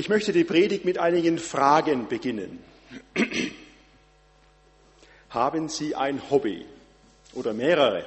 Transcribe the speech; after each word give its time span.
Ich 0.00 0.08
möchte 0.08 0.32
die 0.32 0.44
Predigt 0.44 0.86
mit 0.86 0.96
einigen 0.96 1.36
Fragen 1.38 2.08
beginnen. 2.08 2.64
Haben 5.28 5.68
Sie 5.68 5.94
ein 5.94 6.30
Hobby 6.30 6.64
oder 7.34 7.52
mehrere? 7.52 8.06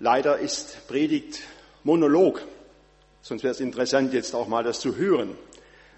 Leider 0.00 0.40
ist 0.40 0.88
Predigt 0.88 1.38
Monolog, 1.84 2.44
sonst 3.22 3.44
wäre 3.44 3.52
es 3.52 3.60
interessant, 3.60 4.12
jetzt 4.12 4.34
auch 4.34 4.48
mal 4.48 4.64
das 4.64 4.80
zu 4.80 4.96
hören, 4.96 5.38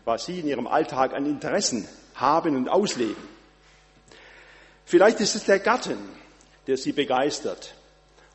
was 0.04 0.26
Sie 0.26 0.40
in 0.40 0.48
Ihrem 0.48 0.66
Alltag 0.66 1.14
an 1.14 1.24
Interessen 1.24 1.88
haben 2.14 2.56
und 2.56 2.68
ausleben. 2.68 3.16
Vielleicht 4.84 5.20
ist 5.20 5.34
es 5.34 5.44
der 5.46 5.60
Garten, 5.60 5.96
der 6.66 6.76
Sie 6.76 6.92
begeistert 6.92 7.74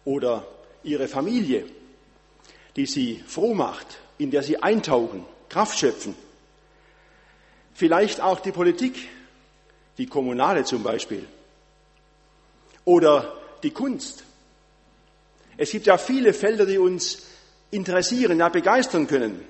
oder 0.03 0.47
Ihre 0.81 1.07
Familie, 1.07 1.67
die 2.75 2.87
Sie 2.87 3.23
froh 3.27 3.53
macht, 3.53 3.99
in 4.17 4.31
der 4.31 4.41
Sie 4.41 4.57
eintauchen 4.57 5.27
Kraft 5.53 5.77
schöpfen. 5.77 6.15
Vielleicht 7.75 8.21
auch 8.21 8.39
die 8.39 8.51
Politik, 8.51 9.07
die 9.99 10.07
kommunale 10.07 10.63
zum 10.63 10.81
Beispiel. 10.81 11.27
Oder 12.85 13.37
die 13.61 13.69
Kunst. 13.69 14.23
Es 15.55 15.69
gibt 15.69 15.85
ja 15.85 15.99
viele 15.99 16.33
Felder, 16.33 16.65
die 16.65 16.79
uns 16.79 17.27
interessieren, 17.69 18.39
ja 18.39 18.49
begeistern 18.49 19.05
können. 19.05 19.47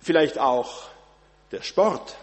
Vielleicht 0.00 0.38
auch 0.38 0.84
der 1.52 1.60
Sport, 1.60 2.16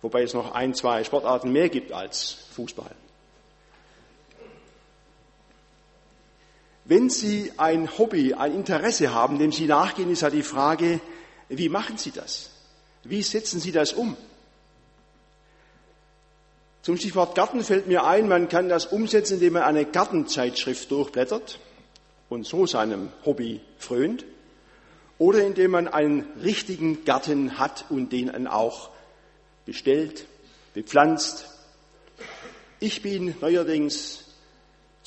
wobei 0.00 0.22
es 0.22 0.32
noch 0.32 0.52
ein, 0.52 0.72
zwei 0.72 1.04
Sportarten 1.04 1.52
mehr 1.52 1.68
gibt 1.68 1.92
als 1.92 2.46
Fußball. 2.52 2.94
Wenn 6.88 7.10
Sie 7.10 7.52
ein 7.58 7.98
Hobby, 7.98 8.32
ein 8.32 8.54
Interesse 8.54 9.12
haben, 9.12 9.38
dem 9.38 9.52
Sie 9.52 9.66
nachgehen, 9.66 10.10
ist 10.10 10.22
ja 10.22 10.30
die 10.30 10.42
Frage, 10.42 11.00
wie 11.50 11.68
machen 11.68 11.98
Sie 11.98 12.12
das? 12.12 12.50
Wie 13.04 13.22
setzen 13.22 13.60
Sie 13.60 13.72
das 13.72 13.92
um? 13.92 14.16
Zum 16.80 16.96
Stichwort 16.96 17.34
Garten 17.34 17.62
fällt 17.62 17.88
mir 17.88 18.04
ein, 18.04 18.26
man 18.26 18.48
kann 18.48 18.70
das 18.70 18.86
umsetzen, 18.86 19.34
indem 19.34 19.52
man 19.52 19.64
eine 19.64 19.84
Gartenzeitschrift 19.84 20.90
durchblättert 20.90 21.58
und 22.30 22.46
so 22.46 22.64
seinem 22.66 23.10
Hobby 23.26 23.60
frönt, 23.76 24.24
oder 25.18 25.44
indem 25.44 25.72
man 25.72 25.88
einen 25.88 26.24
richtigen 26.42 27.04
Garten 27.04 27.58
hat 27.58 27.84
und 27.90 28.12
den 28.12 28.28
dann 28.28 28.46
auch 28.46 28.88
bestellt, 29.66 30.24
bepflanzt. 30.72 31.48
Ich 32.80 33.02
bin 33.02 33.34
neuerdings 33.42 34.24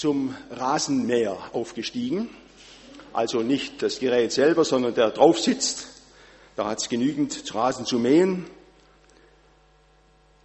zum 0.02 0.36
Rasenmäher 0.50 1.38
aufgestiegen. 1.54 2.28
Also 3.14 3.44
nicht 3.44 3.84
das 3.84 4.00
Gerät 4.00 4.32
selber, 4.32 4.66
sondern 4.66 4.96
der 4.96 5.12
drauf 5.12 5.38
sitzt. 5.40 5.86
Da 6.56 6.66
hat 6.66 6.80
es 6.80 6.90
genügend 6.90 7.54
Rasen 7.54 7.86
zu 7.86 8.00
mähen. 8.00 8.48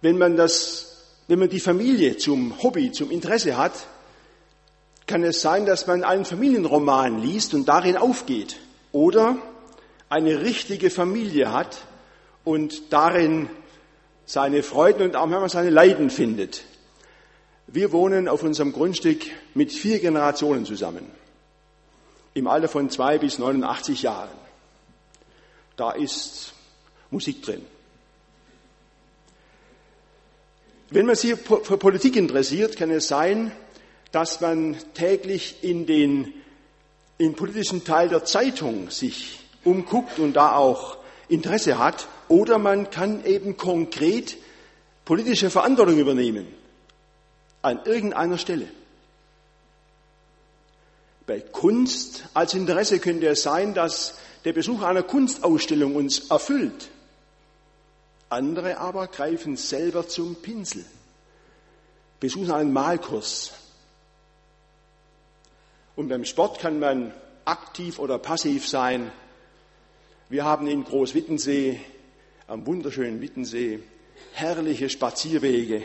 Wenn 0.01 0.19
man 0.19 0.37
das, 0.37 1.07
wenn 1.27 1.39
man 1.39 1.49
die 1.49 1.59
Familie 1.59 2.17
zum 2.17 2.61
Hobby, 2.61 2.91
zum 2.91 3.09
Interesse 3.09 3.57
hat, 3.57 3.73
kann 5.07 5.23
es 5.23 5.41
sein, 5.41 5.65
dass 5.65 5.87
man 5.87 6.03
einen 6.03 6.25
Familienroman 6.25 7.19
liest 7.19 7.55
und 7.55 7.67
darin 7.67 7.97
aufgeht. 7.97 8.57
Oder 8.91 9.37
eine 10.07 10.41
richtige 10.41 10.91
Familie 10.91 11.51
hat 11.51 11.79
und 12.43 12.93
darin 12.93 13.49
seine 14.27 14.61
Freuden 14.61 15.01
und 15.01 15.15
auch 15.15 15.25
manchmal 15.25 15.49
seine 15.49 15.71
Leiden 15.71 16.11
findet. 16.11 16.61
Wir 17.67 17.91
wohnen 17.91 18.29
auf 18.29 18.43
unserem 18.43 18.71
Grundstück 18.71 19.25
mit 19.53 19.73
vier 19.73 19.99
Generationen 19.99 20.65
zusammen, 20.65 21.05
im 22.33 22.47
Alter 22.47 22.69
von 22.69 22.89
zwei 22.89 23.17
bis 23.17 23.39
89 23.39 24.03
Jahren. 24.03 24.29
Da 25.75 25.91
ist 25.91 26.53
Musik 27.11 27.41
drin. 27.43 27.61
Wenn 30.89 31.05
man 31.05 31.15
sich 31.15 31.35
für 31.35 31.77
Politik 31.77 32.15
interessiert, 32.15 32.77
kann 32.77 32.89
es 32.89 33.09
sein, 33.09 33.51
dass 34.13 34.39
man 34.39 34.77
täglich 34.93 35.57
in 35.61 35.85
den 35.85 36.33
im 37.17 37.33
politischen 37.33 37.83
Teil 37.83 38.07
der 38.07 38.23
Zeitung 38.23 38.91
sich 38.91 39.39
umguckt 39.65 40.19
und 40.19 40.33
da 40.33 40.55
auch 40.55 40.97
Interesse 41.27 41.77
hat, 41.79 42.07
oder 42.29 42.59
man 42.59 42.89
kann 42.91 43.25
eben 43.25 43.57
konkret 43.57 44.37
politische 45.03 45.49
Verantwortung 45.49 45.97
übernehmen 45.97 46.47
an 47.61 47.81
irgendeiner 47.85 48.37
Stelle. 48.37 48.67
Bei 51.25 51.41
Kunst 51.41 52.23
als 52.33 52.53
Interesse 52.53 52.99
könnte 52.99 53.27
es 53.27 53.43
sein, 53.43 53.73
dass 53.73 54.17
der 54.45 54.53
Besuch 54.53 54.81
einer 54.81 55.03
Kunstausstellung 55.03 55.95
uns 55.95 56.29
erfüllt. 56.29 56.89
Andere 58.29 58.77
aber 58.77 59.07
greifen 59.07 59.57
selber 59.57 60.07
zum 60.07 60.35
Pinsel, 60.35 60.85
besuchen 62.19 62.51
einen 62.51 62.73
Malkurs. 62.73 63.51
Und 65.95 66.09
beim 66.09 66.25
Sport 66.25 66.59
kann 66.59 66.79
man 66.79 67.13
aktiv 67.43 67.99
oder 67.99 68.19
passiv 68.19 68.67
sein. 68.67 69.11
Wir 70.29 70.45
haben 70.45 70.67
in 70.67 70.83
Großwittensee, 70.83 71.79
am 72.47 72.65
wunderschönen 72.65 73.19
Wittensee, 73.21 73.79
herrliche 74.33 74.89
Spazierwege 74.89 75.83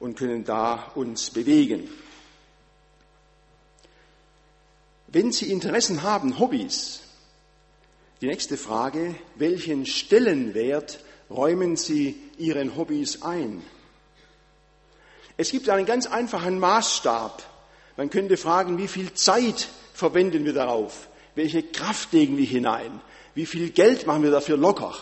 und 0.00 0.16
können 0.16 0.44
da 0.44 0.92
uns 0.94 1.30
bewegen. 1.30 1.88
Wenn 5.08 5.32
Sie 5.32 5.50
Interessen 5.50 6.02
haben, 6.02 6.38
Hobbys, 6.38 7.00
die 8.20 8.26
nächste 8.26 8.56
Frage, 8.56 9.14
welchen 9.36 9.86
Stellenwert 9.86 11.00
räumen 11.30 11.76
Sie 11.76 12.20
Ihren 12.36 12.76
Hobbys 12.76 13.22
ein? 13.22 13.62
Es 15.36 15.50
gibt 15.50 15.68
einen 15.68 15.86
ganz 15.86 16.06
einfachen 16.06 16.58
Maßstab. 16.58 17.42
Man 17.96 18.10
könnte 18.10 18.36
fragen, 18.36 18.76
wie 18.76 18.88
viel 18.88 19.14
Zeit 19.14 19.68
verwenden 19.94 20.44
wir 20.44 20.52
darauf? 20.52 21.08
Welche 21.36 21.62
Kraft 21.62 22.12
legen 22.12 22.36
wir 22.36 22.44
hinein? 22.44 23.00
Wie 23.34 23.46
viel 23.46 23.70
Geld 23.70 24.06
machen 24.06 24.24
wir 24.24 24.32
dafür 24.32 24.56
locker? 24.56 24.94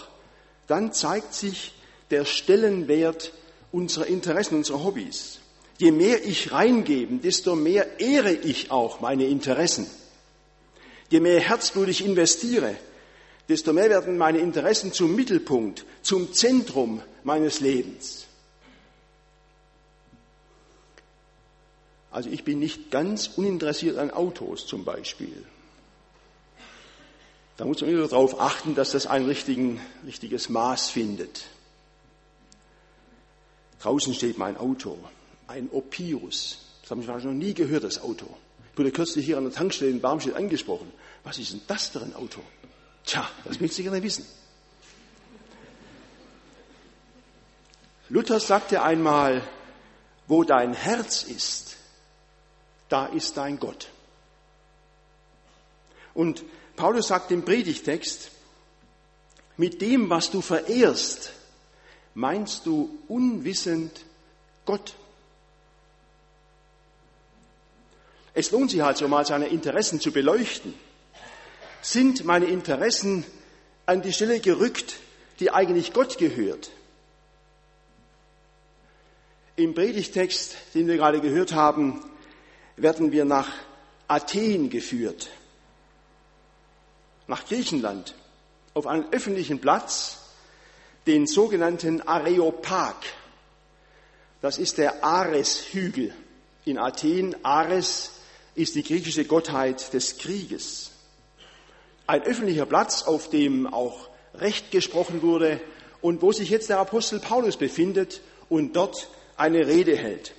Dann 0.67 0.93
zeigt 0.93 1.33
sich 1.33 1.75
der 2.11 2.27
Stellenwert 2.27 3.33
unserer 3.73 4.07
Interessen, 4.07 4.57
unserer 4.57 4.85
Hobbys. 4.85 5.39
Je 5.79 5.91
mehr 5.91 6.25
ich 6.25 6.53
reingebe, 6.53 7.17
desto 7.17 7.55
mehr 7.55 8.01
ehre 8.01 8.33
ich 8.33 8.71
auch 8.71 9.01
meine 9.01 9.27
Interessen. 9.27 9.87
Je 11.11 11.21
mehr 11.21 11.41
Herzblut 11.41 11.89
ich 11.89 12.05
investiere, 12.05 12.77
desto 13.49 13.73
mehr 13.73 13.91
werden 13.91 14.19
meine 14.19 14.39
Interessen 14.39 14.93
zum 14.93 15.15
Mittelpunkt, 15.15 15.85
zum 16.03 16.33
Zentrum 16.33 17.03
meines 17.23 17.61
Lebens. 17.61 18.27
Also 22.11 22.31
ich 22.31 22.45
bin 22.45 22.59
nicht 22.59 22.91
ganz 22.91 23.29
uninteressiert 23.37 23.99
an 23.99 24.11
Autos 24.11 24.67
zum 24.67 24.85
Beispiel. 24.85 25.45
Da 27.59 27.67
muss 27.67 27.81
man 27.83 27.91
wieder 27.91 28.09
darauf 28.09 28.41
achten, 28.41 28.75
dass 28.75 28.93
das 28.93 29.07
ein 29.07 29.27
richtiges 29.27 30.49
Maß 30.49 30.89
findet. 30.89 31.45
Draußen 33.87 34.15
steht 34.15 34.37
mein 34.37 34.57
Auto, 34.57 34.99
ein 35.47 35.69
Opirus. 35.71 36.59
Das 36.83 36.89
Sie 36.89 36.97
wahrscheinlich 37.07 37.25
noch 37.25 37.33
nie 37.35 37.55
gehört, 37.55 37.85
das 37.85 38.03
Auto. 38.03 38.27
Ich 38.73 38.77
wurde 38.77 38.91
kürzlich 38.91 39.25
hier 39.25 39.39
an 39.39 39.45
der 39.45 39.53
Tankstelle 39.53 39.93
in 39.93 40.01
Barmstedt 40.01 40.35
angesprochen. 40.35 40.93
Was 41.23 41.39
ist 41.39 41.53
denn 41.53 41.61
das 41.69 41.87
für 41.87 42.01
ein 42.01 42.13
Auto? 42.17 42.41
Tja, 43.05 43.31
das 43.45 43.61
willst 43.61 43.79
du 43.79 43.85
gerne 43.85 44.03
wissen. 44.03 44.27
Luther 48.09 48.41
sagte 48.41 48.83
einmal, 48.83 49.47
wo 50.27 50.43
dein 50.43 50.75
Herz 50.75 51.23
ist, 51.23 51.77
da 52.89 53.07
ist 53.07 53.37
dein 53.37 53.61
Gott. 53.61 53.87
Und 56.13 56.43
Paulus 56.75 57.07
sagt 57.07 57.31
im 57.31 57.45
Predigtext, 57.45 58.33
mit 59.57 59.81
dem, 59.81 60.11
was 60.11 60.33
du 60.33 60.41
verehrst, 60.41 61.36
Meinst 62.17 62.65
du 62.65 62.99
unwissend 63.09 63.93
Gott? 64.65 64.95
Es 68.33 68.51
lohnt 68.53 68.71
sich 68.71 68.83
also 68.83 69.07
mal, 69.07 69.27
seine 69.27 69.49
Interessen 69.49 70.01
zu 70.01 70.13
beleuchten. 70.13 70.73
Sind 71.83 72.25
meine 72.25 72.47
Interessen 72.47 73.27
an 73.85 74.01
die 74.01 74.15
Stelle 74.15 74.41
gerückt, 74.41 74.97
die 75.41 75.51
eigentlich 75.51 75.93
Gott 75.93 76.17
gehört? 76.17 76.71
Im 79.57 79.75
Predigtext, 79.75 80.57
den 80.73 80.87
wir 80.87 80.97
gerade 80.97 81.21
gehört 81.21 81.53
haben, 81.53 82.03
werden 82.77 83.13
wir 83.13 83.27
nach 83.27 83.53
Athen 84.09 84.71
geführt, 84.71 85.29
nach 87.27 87.45
Griechenland, 87.45 88.15
auf 88.73 88.87
einen 88.87 89.05
öffentlichen 89.13 89.61
Platz, 89.61 90.26
den 91.07 91.27
sogenannten 91.27 92.03
Areopag. 92.03 92.97
Das 94.43 94.59
ist 94.59 94.79
der 94.79 95.05
Ares-Hügel 95.05 96.13
in 96.65 96.79
Athen. 96.79 97.37
Ares 97.45 98.13
ist 98.55 98.75
die 98.75 98.83
griechische 98.83 99.25
Gottheit 99.25 99.93
des 99.93 100.19
Krieges. 100.19 100.91
Ein 102.07 102.23
öffentlicher 102.23 102.67
Platz, 102.67 103.03
auf 103.03 103.31
dem 103.31 103.67
auch 103.67 104.09
Recht 104.35 104.71
gesprochen 104.71 105.23
wurde 105.23 105.61
und 106.01 106.23
wo 106.23 106.33
sich 106.33 106.51
jetzt 106.51 106.69
der 106.69 106.79
Apostel 106.79 107.21
Paulus 107.21 107.57
befindet 107.57 108.21
und 108.49 108.75
dort 108.77 109.09
eine 109.37 109.67
Rede 109.67 109.97
hält. 109.97 110.33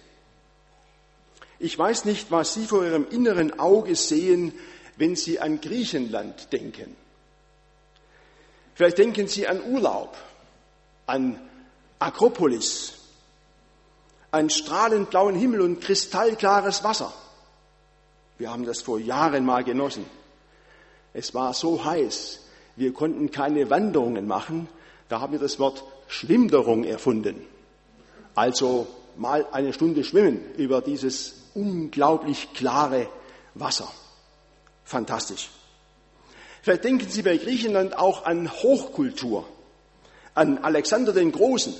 Ich 1.60 1.78
weiß 1.78 2.06
nicht, 2.06 2.30
was 2.30 2.54
Sie 2.54 2.66
vor 2.66 2.86
Ihrem 2.86 3.08
inneren 3.10 3.60
Auge 3.60 3.96
sehen, 3.96 4.54
wenn 4.98 5.16
Sie 5.16 5.40
an 5.40 5.60
Griechenland 5.60 6.54
denken. 6.54 6.96
Vielleicht 8.75 9.00
denken 9.00 9.28
Sie 9.28 9.48
an 9.48 9.63
Urlaub, 9.63 10.16
an 11.07 11.39
Akropolis, 12.00 12.94
an 14.31 14.50
strahlend 14.50 15.09
blauen 15.09 15.36
Himmel 15.36 15.62
und 15.62 15.81
kristallklares 15.81 16.83
Wasser. 16.83 17.12
Wir 18.38 18.51
haben 18.51 18.65
das 18.65 18.81
vor 18.81 19.00
Jahren 19.00 19.45
mal 19.45 19.63
genossen. 19.63 20.06
Es 21.13 21.33
war 21.33 21.54
so 21.54 21.83
heiß, 21.83 22.42
wir 22.75 22.94
konnten 22.94 23.31
keine 23.31 23.69
Wanderungen 23.71 24.27
machen. 24.27 24.69
Da 25.09 25.19
haben 25.19 25.33
wir 25.33 25.39
das 25.39 25.57
Wort 25.57 25.83
Schwimmderung 26.07 26.83
erfunden. 26.83 27.42
Also 28.36 28.86
mal 29.15 29.48
eine 29.51 29.74
Stunde 29.74 30.03
schwimmen 30.03 30.53
über 30.57 30.81
dieses 30.81 31.33
unglaublich 31.56 32.53
klare 32.53 33.10
Wasser. 33.56 33.92
Fantastisch. 34.83 35.50
Vielleicht 36.62 36.83
denken 36.83 37.10
Sie 37.10 37.24
bei 37.24 37.38
Griechenland 37.38 37.98
auch 37.98 38.25
an 38.25 38.51
Hochkultur, 38.51 39.48
an 40.38 40.60
Alexander 40.60 41.13
den 41.13 41.31
Großen 41.31 41.74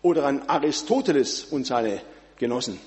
oder 0.00 0.24
an 0.24 0.48
Aristoteles 0.48 1.44
und 1.44 1.66
seine 1.66 2.00
Genossen. 2.36 2.80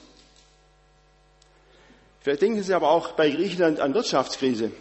Vielleicht 2.21 2.41
denken 2.41 2.63
Sie 2.63 2.73
aber 2.73 2.89
auch 2.89 3.11
bei 3.11 3.29
Griechenland 3.29 3.79
an 3.79 3.93
Wirtschaftskrise, 3.93 4.71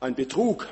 an 0.00 0.14
Betrug, 0.14 0.68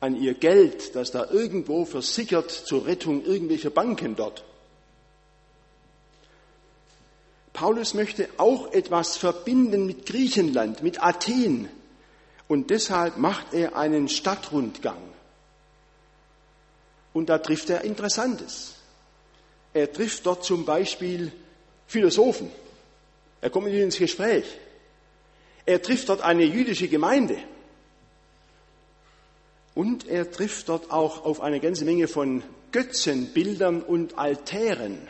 an 0.00 0.16
ihr 0.16 0.34
Geld, 0.34 0.94
das 0.94 1.10
da 1.10 1.26
irgendwo 1.30 1.84
versickert 1.84 2.50
zur 2.50 2.86
Rettung 2.86 3.24
irgendwelcher 3.24 3.70
Banken 3.70 4.16
dort. 4.16 4.44
Paulus 7.52 7.94
möchte 7.94 8.28
auch 8.36 8.72
etwas 8.72 9.16
verbinden 9.16 9.86
mit 9.86 10.06
Griechenland, 10.06 10.82
mit 10.82 11.02
Athen. 11.02 11.68
Und 12.48 12.70
deshalb 12.70 13.16
macht 13.16 13.54
er 13.54 13.76
einen 13.76 14.08
Stadtrundgang. 14.08 15.15
Und 17.16 17.30
da 17.30 17.38
trifft 17.38 17.70
er 17.70 17.80
Interessantes. 17.80 18.74
Er 19.72 19.90
trifft 19.90 20.26
dort 20.26 20.44
zum 20.44 20.66
Beispiel 20.66 21.32
Philosophen. 21.86 22.50
Er 23.40 23.48
kommt 23.48 23.64
mit 23.64 23.72
ihnen 23.72 23.84
ins 23.84 23.96
Gespräch. 23.96 24.44
Er 25.64 25.80
trifft 25.80 26.10
dort 26.10 26.20
eine 26.20 26.44
jüdische 26.44 26.88
Gemeinde. 26.88 27.38
Und 29.74 30.06
er 30.06 30.30
trifft 30.30 30.68
dort 30.68 30.90
auch 30.90 31.24
auf 31.24 31.40
eine 31.40 31.58
ganze 31.58 31.86
Menge 31.86 32.06
von 32.06 32.42
Götzenbildern 32.70 33.80
und 33.80 34.18
Altären 34.18 35.08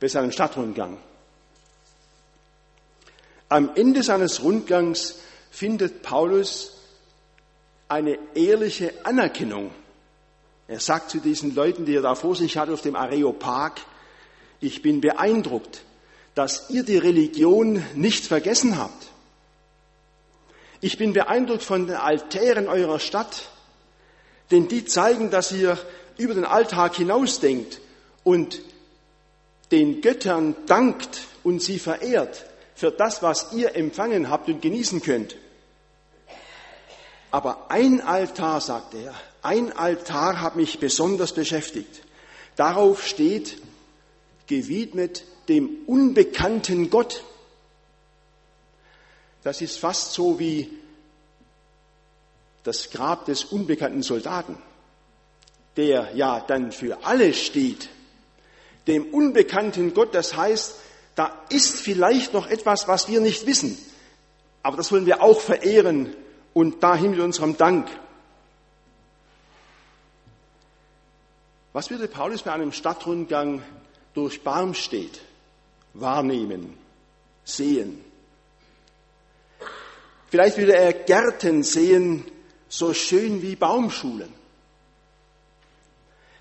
bei 0.00 0.08
seinem 0.08 0.32
Stadtrundgang. 0.32 0.98
Am 3.48 3.70
Ende 3.76 4.02
seines 4.02 4.42
Rundgangs 4.42 5.20
findet 5.52 6.02
Paulus 6.02 6.76
eine 7.86 8.18
ehrliche 8.34 8.92
Anerkennung. 9.04 9.70
Er 10.68 10.80
sagt 10.80 11.10
zu 11.10 11.18
diesen 11.18 11.54
Leuten, 11.54 11.84
die 11.84 11.94
er 11.94 12.02
da 12.02 12.14
vor 12.14 12.34
sich 12.34 12.56
hat 12.56 12.68
auf 12.70 12.82
dem 12.82 12.96
Areopag, 12.96 13.80
ich 14.60 14.82
bin 14.82 15.00
beeindruckt, 15.00 15.82
dass 16.34 16.70
ihr 16.70 16.82
die 16.82 16.98
Religion 16.98 17.82
nicht 17.94 18.26
vergessen 18.26 18.78
habt. 18.78 19.08
Ich 20.80 20.98
bin 20.98 21.12
beeindruckt 21.12 21.62
von 21.62 21.86
den 21.86 21.96
Altären 21.96 22.68
eurer 22.68 22.98
Stadt, 22.98 23.48
denn 24.50 24.68
die 24.68 24.84
zeigen, 24.84 25.30
dass 25.30 25.52
ihr 25.52 25.78
über 26.18 26.34
den 26.34 26.44
Alltag 26.44 26.96
hinausdenkt 26.96 27.80
und 28.24 28.60
den 29.70 30.00
Göttern 30.00 30.54
dankt 30.66 31.22
und 31.42 31.62
sie 31.62 31.78
verehrt 31.78 32.44
für 32.74 32.90
das, 32.90 33.22
was 33.22 33.52
ihr 33.52 33.74
empfangen 33.74 34.30
habt 34.30 34.48
und 34.48 34.62
genießen 34.62 35.02
könnt. 35.02 35.36
Aber 37.36 37.70
ein 37.70 38.00
Altar, 38.00 38.62
sagt 38.62 38.94
er, 38.94 39.12
ein 39.42 39.70
Altar 39.70 40.40
hat 40.40 40.56
mich 40.56 40.78
besonders 40.78 41.34
beschäftigt. 41.34 42.00
Darauf 42.56 43.06
steht, 43.06 43.60
gewidmet 44.46 45.22
dem 45.46 45.68
unbekannten 45.84 46.88
Gott. 46.88 47.24
Das 49.42 49.60
ist 49.60 49.76
fast 49.78 50.14
so 50.14 50.38
wie 50.38 50.78
das 52.62 52.88
Grab 52.88 53.26
des 53.26 53.44
unbekannten 53.44 54.02
Soldaten, 54.02 54.56
der 55.76 56.12
ja 56.14 56.40
dann 56.40 56.72
für 56.72 57.04
alle 57.04 57.34
steht 57.34 57.90
dem 58.86 59.12
unbekannten 59.12 59.92
Gott. 59.92 60.14
Das 60.14 60.38
heißt, 60.38 60.76
da 61.16 61.38
ist 61.50 61.82
vielleicht 61.82 62.32
noch 62.32 62.46
etwas, 62.46 62.88
was 62.88 63.08
wir 63.08 63.20
nicht 63.20 63.44
wissen. 63.44 63.76
Aber 64.62 64.78
das 64.78 64.90
wollen 64.90 65.04
wir 65.04 65.22
auch 65.22 65.42
verehren 65.42 66.16
und 66.56 66.82
dahin 66.82 67.10
mit 67.10 67.20
unserem 67.20 67.54
Dank. 67.58 67.86
Was 71.74 71.90
würde 71.90 72.08
Paulus 72.08 72.44
bei 72.44 72.52
einem 72.52 72.72
Stadtrundgang 72.72 73.62
durch 74.14 74.42
Barmstedt 74.42 75.20
wahrnehmen, 75.92 76.78
sehen? 77.44 78.02
Vielleicht 80.30 80.56
würde 80.56 80.74
er 80.74 80.94
Gärten 80.94 81.62
sehen, 81.62 82.24
so 82.70 82.94
schön 82.94 83.42
wie 83.42 83.54
Baumschulen. 83.54 84.32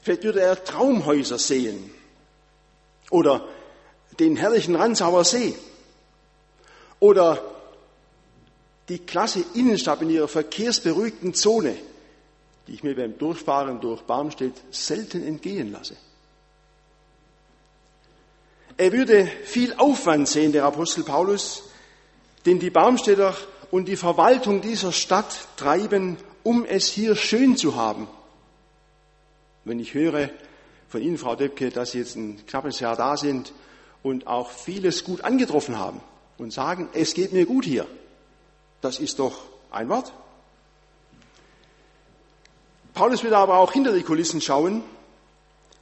Vielleicht 0.02 0.24
würde 0.24 0.40
er 0.40 0.64
Traumhäuser 0.64 1.38
sehen, 1.38 1.94
oder 3.10 3.46
den 4.18 4.38
herrlichen 4.38 4.78
Ransauer 4.78 5.26
See 5.26 5.58
oder 7.02 7.55
die 8.90 9.00
klasse 9.00 9.44
Innenstadt 9.54 10.02
in 10.02 10.10
ihrer 10.10 10.28
verkehrsberuhigten 10.28 11.34
Zone, 11.34 11.76
die 12.68 12.74
ich 12.74 12.84
mir 12.84 12.96
beim 12.96 13.18
Durchfahren 13.18 13.82
durch 13.82 14.02
Barmstedt 14.02 14.62
selten 14.72 15.26
entgehen 15.26 15.72
lasse. 15.72 15.96
Er 18.78 18.92
würde 18.92 19.28
viel 19.46 19.74
Aufwand 19.76 20.28
sehen, 20.28 20.52
der 20.52 20.66
Apostel 20.66 21.04
Paulus, 21.04 21.64
den 22.46 22.60
die 22.60 22.70
Barmstädter 22.70 23.36
und 23.72 23.88
die 23.88 23.96
Verwaltung 23.96 24.62
dieser 24.62 24.92
Stadt 24.92 25.48
treiben, 25.56 26.18
um 26.44 26.66
es 26.66 26.88
hier 26.88 27.16
schön 27.16 27.58
zu 27.58 27.76
haben. 27.76 28.08
Wenn 29.64 29.80
ich 29.80 29.94
höre, 29.94 30.30
von 30.90 31.02
Ihnen, 31.02 31.18
Frau 31.18 31.36
Döpke, 31.36 31.72
dass 31.72 31.92
Sie 31.92 32.00
jetzt 32.00 32.16
ein 32.16 32.46
knappes 32.46 32.80
Jahr 32.80 32.96
da 32.96 33.18
sind 33.18 33.52
und 34.04 34.28
auch 34.28 34.52
vieles 34.52 35.04
gut 35.04 35.22
angetroffen 35.22 35.80
haben 35.80 36.00
und 36.38 36.54
sagen, 36.54 36.90
es 36.94 37.14
geht 37.14 37.34
mir 37.34 37.46
gut 37.46 37.66
hier. 37.66 37.88
Das 38.86 39.00
ist 39.00 39.18
doch 39.18 39.34
ein 39.72 39.90
Wort. 39.90 40.14
Paulus 42.94 43.24
will 43.24 43.34
aber 43.34 43.58
auch 43.58 43.72
hinter 43.72 43.92
die 43.92 44.04
Kulissen 44.04 44.42
schauen 44.42 44.84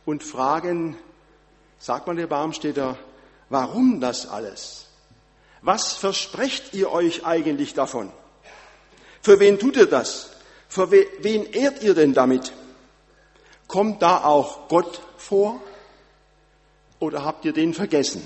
und 0.05 0.23
fragen, 0.23 0.95
sagt 1.79 2.07
man 2.07 2.15
der 2.15 2.27
Barmstädter, 2.27 2.97
warum 3.49 3.99
das 3.99 4.25
alles? 4.25 4.87
Was 5.61 5.91
versprecht 5.91 6.73
ihr 6.73 6.93
euch 6.93 7.25
eigentlich 7.25 7.73
davon? 7.73 8.09
Für 9.21 9.37
wen 9.41 9.59
tut 9.59 9.75
ihr 9.75 9.87
das? 9.87 10.29
Für 10.69 10.89
wen 10.89 11.43
ehrt 11.51 11.83
ihr 11.83 11.95
denn 11.95 12.13
damit? 12.13 12.53
Kommt 13.67 14.01
da 14.01 14.23
auch 14.23 14.69
Gott 14.69 15.01
vor? 15.17 15.61
Oder 16.99 17.25
habt 17.25 17.43
ihr 17.43 17.51
den 17.51 17.73
vergessen? 17.73 18.25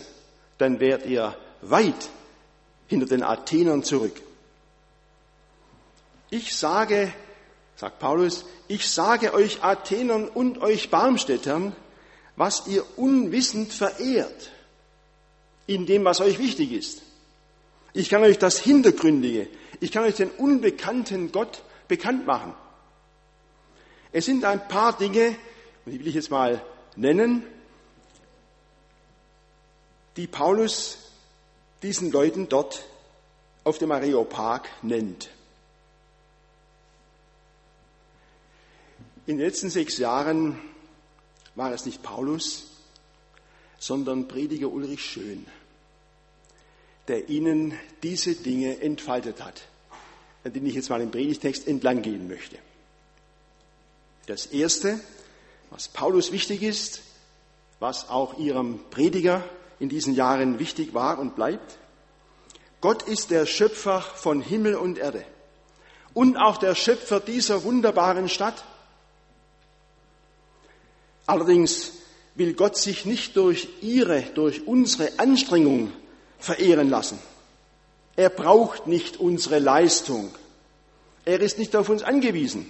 Dann 0.59 0.79
wärt 0.79 1.07
ihr 1.07 1.35
weit 1.63 2.09
hinter 2.85 3.07
den 3.07 3.23
Athenern 3.23 3.81
zurück. 3.81 4.21
Ich 6.29 6.55
sage, 6.55 7.13
sagt 7.75 7.99
Paulus, 7.99 8.45
ich 8.67 8.89
sage 8.89 9.33
euch 9.33 9.63
Athenern 9.63 10.27
und 10.27 10.61
euch 10.61 10.89
Barmstädtern, 10.89 11.75
was 12.35 12.67
ihr 12.67 12.85
unwissend 12.97 13.71
verehrt 13.71 14.51
in 15.67 15.85
dem, 15.85 16.05
was 16.05 16.21
euch 16.21 16.39
wichtig 16.39 16.71
ist. 16.71 17.01
Ich 17.93 18.09
kann 18.09 18.23
euch 18.23 18.37
das 18.37 18.59
Hintergründige, 18.59 19.47
ich 19.79 19.91
kann 19.91 20.03
euch 20.03 20.15
den 20.15 20.29
unbekannten 20.31 21.31
Gott 21.31 21.61
bekannt 21.87 22.27
machen. 22.27 22.53
Es 24.11 24.25
sind 24.25 24.45
ein 24.45 24.67
paar 24.67 24.97
Dinge, 24.97 25.35
und 25.85 25.91
die 25.91 25.99
will 25.99 26.07
ich 26.07 26.15
jetzt 26.15 26.31
mal 26.31 26.61
nennen, 26.95 27.43
die 30.17 30.27
Paulus 30.27 30.97
diesen 31.83 32.11
Leuten 32.11 32.49
dort 32.49 32.85
auf 33.63 33.77
dem 33.77 33.91
Areopag 33.91 34.67
nennt. 34.81 35.29
In 39.27 39.37
den 39.37 39.45
letzten 39.45 39.69
sechs 39.69 39.97
Jahren 39.97 40.57
war 41.55 41.73
es 41.73 41.85
nicht 41.85 42.01
Paulus, 42.01 42.67
sondern 43.77 44.27
Prediger 44.27 44.69
Ulrich 44.69 45.03
Schön, 45.03 45.45
der 47.07 47.29
ihnen 47.29 47.77
diese 48.03 48.35
Dinge 48.35 48.81
entfaltet 48.81 49.43
hat. 49.43 49.61
an 50.43 50.53
denen 50.53 50.67
ich 50.67 50.75
jetzt 50.75 50.89
mal 50.89 51.01
im 51.01 51.11
Predigtext 51.11 51.67
entlang 51.67 52.01
gehen 52.01 52.29
möchte. 52.29 52.57
Das 54.27 54.45
erste, 54.45 54.97
was 55.71 55.89
Paulus 55.89 56.31
wichtig 56.31 56.63
ist, 56.63 57.01
was 57.79 58.09
auch 58.09 58.37
ihrem 58.37 58.79
Prediger 58.89 59.43
in 59.79 59.89
diesen 59.89 60.15
Jahren 60.15 60.57
wichtig 60.57 60.93
war 60.93 61.19
und 61.19 61.35
bleibt. 61.35 61.77
Gott 62.79 63.03
ist 63.03 63.29
der 63.29 63.45
Schöpfer 63.45 63.99
von 63.99 64.39
Himmel 64.39 64.75
und 64.75 64.97
Erde 64.97 65.25
und 66.13 66.37
auch 66.37 66.57
der 66.57 66.75
Schöpfer 66.75 67.19
dieser 67.19 67.63
wunderbaren 67.65 68.29
Stadt. 68.29 68.63
Allerdings 71.27 71.91
will 72.35 72.53
Gott 72.53 72.77
sich 72.77 73.05
nicht 73.05 73.35
durch 73.35 73.67
ihre, 73.81 74.21
durch 74.21 74.65
unsere 74.65 75.19
Anstrengung 75.19 75.91
verehren 76.39 76.89
lassen. 76.89 77.19
Er 78.15 78.29
braucht 78.29 78.87
nicht 78.87 79.17
unsere 79.17 79.59
Leistung. 79.59 80.33
Er 81.25 81.41
ist 81.41 81.59
nicht 81.59 81.75
auf 81.75 81.89
uns 81.89 82.01
angewiesen. 82.01 82.69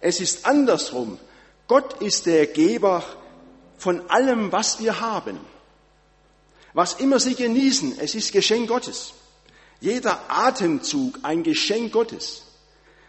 Es 0.00 0.20
ist 0.20 0.46
andersrum. 0.46 1.18
Gott 1.66 2.00
ist 2.00 2.26
der 2.26 2.46
Geber 2.46 3.04
von 3.76 4.08
allem, 4.08 4.50
was 4.50 4.80
wir 4.80 5.00
haben. 5.00 5.38
Was 6.72 6.94
immer 6.94 7.20
Sie 7.20 7.34
genießen, 7.34 7.98
es 7.98 8.14
ist 8.14 8.32
Geschenk 8.32 8.68
Gottes. 8.68 9.12
Jeder 9.80 10.20
Atemzug 10.28 11.18
ein 11.22 11.42
Geschenk 11.42 11.92
Gottes. 11.92 12.42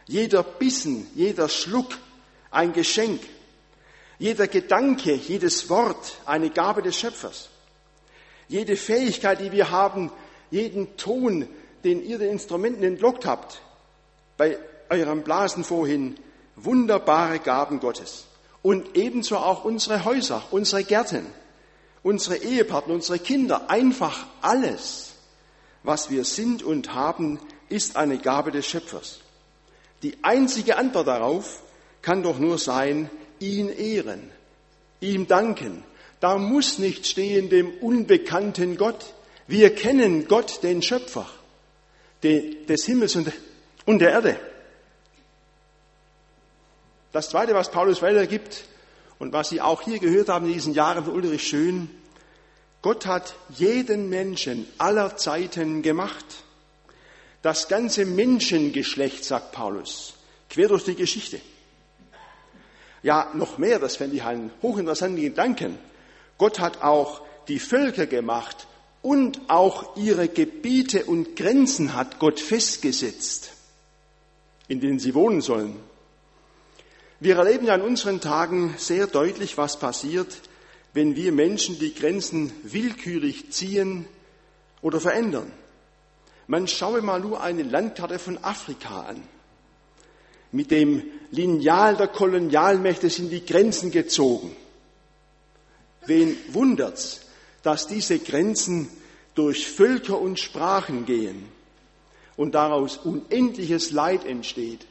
Jeder 0.07 0.43
Bissen, 0.43 1.07
jeder 1.15 1.49
Schluck 1.49 1.97
ein 2.51 2.73
Geschenk. 2.73 3.21
Jeder 4.19 4.47
Gedanke, 4.47 5.13
jedes 5.13 5.69
Wort 5.69 6.17
eine 6.25 6.49
Gabe 6.49 6.81
des 6.81 6.97
Schöpfers. 6.97 7.49
Jede 8.49 8.75
Fähigkeit, 8.75 9.39
die 9.39 9.51
wir 9.53 9.71
haben, 9.71 10.11
jeden 10.51 10.97
Ton, 10.97 11.47
den 11.85 12.03
ihr 12.03 12.17
den 12.17 12.31
Instrumenten 12.31 12.83
entlockt 12.83 13.25
habt, 13.25 13.61
bei 14.37 14.57
eurem 14.89 15.23
Blasen 15.23 15.63
vorhin, 15.63 16.17
wunderbare 16.55 17.39
Gaben 17.39 17.79
Gottes. 17.79 18.25
Und 18.61 18.97
ebenso 18.97 19.37
auch 19.37 19.63
unsere 19.63 20.03
Häuser, 20.03 20.43
unsere 20.51 20.83
Gärten, 20.83 21.25
unsere 22.03 22.37
Ehepartner, 22.37 22.95
unsere 22.95 23.19
Kinder, 23.19 23.69
einfach 23.69 24.27
alles, 24.41 25.13
was 25.83 26.09
wir 26.09 26.25
sind 26.25 26.61
und 26.61 26.93
haben, 26.93 27.39
ist 27.69 27.95
eine 27.95 28.17
Gabe 28.17 28.51
des 28.51 28.65
Schöpfers. 28.65 29.19
Die 30.03 30.17
einzige 30.23 30.77
Antwort 30.77 31.07
darauf 31.07 31.61
kann 32.01 32.23
doch 32.23 32.39
nur 32.39 32.57
sein, 32.57 33.09
ihn 33.39 33.69
ehren, 33.69 34.31
ihm 35.01 35.27
danken. 35.27 35.83
Da 36.19 36.37
muss 36.37 36.79
nicht 36.79 37.05
stehen 37.07 37.49
dem 37.49 37.71
unbekannten 37.79 38.77
Gott. 38.77 39.13
Wir 39.47 39.73
kennen 39.73 40.27
Gott, 40.27 40.61
den 40.63 40.81
Schöpfer 40.81 41.27
des 42.21 42.85
Himmels 42.85 43.17
und 43.85 43.99
der 43.99 44.11
Erde. 44.11 44.39
Das 47.11 47.29
Zweite, 47.29 47.53
was 47.53 47.71
Paulus 47.71 48.01
weitergibt 48.01 48.65
und 49.17 49.33
was 49.33 49.49
Sie 49.49 49.61
auch 49.61 49.81
hier 49.81 49.99
gehört 49.99 50.29
haben 50.29 50.45
in 50.45 50.53
diesen 50.53 50.73
Jahren 50.73 51.03
von 51.03 51.13
Ulrich 51.13 51.47
Schön, 51.47 51.89
Gott 52.81 53.05
hat 53.05 53.35
jeden 53.49 54.09
Menschen 54.09 54.67
aller 54.77 55.17
Zeiten 55.17 55.81
gemacht. 55.81 56.25
Das 57.41 57.67
ganze 57.67 58.05
Menschengeschlecht, 58.05 59.23
sagt 59.23 59.51
Paulus, 59.51 60.13
quer 60.49 60.67
durch 60.67 60.83
die 60.83 60.95
Geschichte. 60.95 61.41
Ja, 63.03 63.31
noch 63.33 63.57
mehr, 63.57 63.79
das 63.79 63.95
fände 63.95 64.15
ich 64.15 64.23
einen 64.23 64.51
hochinteressanten 64.61 65.21
Gedanken. 65.21 65.77
Gott 66.37 66.59
hat 66.59 66.81
auch 66.81 67.21
die 67.47 67.59
Völker 67.59 68.05
gemacht 68.05 68.67
und 69.01 69.39
auch 69.47 69.95
ihre 69.95 70.27
Gebiete 70.27 71.05
und 71.05 71.35
Grenzen 71.35 71.93
hat 71.95 72.19
Gott 72.19 72.39
festgesetzt, 72.39 73.51
in 74.67 74.79
denen 74.79 74.99
sie 74.99 75.15
wohnen 75.15 75.41
sollen. 75.41 75.77
Wir 77.21 77.37
erleben 77.37 77.65
ja 77.65 77.75
in 77.75 77.81
unseren 77.81 78.21
Tagen 78.21 78.75
sehr 78.77 79.07
deutlich, 79.07 79.57
was 79.57 79.77
passiert, 79.79 80.39
wenn 80.93 81.15
wir 81.15 81.31
Menschen 81.31 81.77
die 81.79 81.93
Grenzen 81.93 82.51
willkürlich 82.63 83.51
ziehen 83.51 84.05
oder 84.81 84.99
verändern. 84.99 85.51
Man 86.47 86.67
schaue 86.67 87.01
mal 87.01 87.19
nur 87.19 87.41
eine 87.41 87.63
Landkarte 87.63 88.19
von 88.19 88.37
Afrika 88.43 89.01
an. 89.01 89.21
Mit 90.51 90.71
dem 90.71 91.03
Lineal 91.31 91.95
der 91.95 92.07
Kolonialmächte 92.07 93.09
sind 93.09 93.29
die 93.29 93.45
Grenzen 93.45 93.91
gezogen. 93.91 94.55
Wen 96.05 96.35
wundert's, 96.49 97.21
dass 97.61 97.87
diese 97.87 98.19
Grenzen 98.19 98.89
durch 99.35 99.67
Völker 99.67 100.19
und 100.19 100.39
Sprachen 100.39 101.05
gehen 101.05 101.45
und 102.35 102.55
daraus 102.55 102.97
unendliches 102.97 103.91
Leid 103.91 104.25
entsteht? 104.25 104.85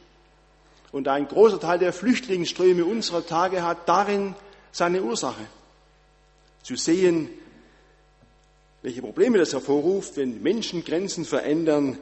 Und 0.91 1.07
ein 1.07 1.27
großer 1.27 1.59
Teil 1.59 1.79
der 1.79 1.93
Flüchtlingsströme 1.93 2.85
unserer 2.85 3.25
Tage 3.25 3.63
hat 3.63 3.87
darin 3.87 4.33
seine 4.71 5.03
Ursache. 5.03 5.45
Zu 6.63 6.75
sehen, 6.75 7.29
welche 8.81 9.01
Probleme 9.01 9.37
das 9.37 9.53
hervorruft, 9.53 10.17
wenn 10.17 10.41
Menschen 10.41 10.85
Grenzen 10.85 11.25
verändern, 11.25 11.97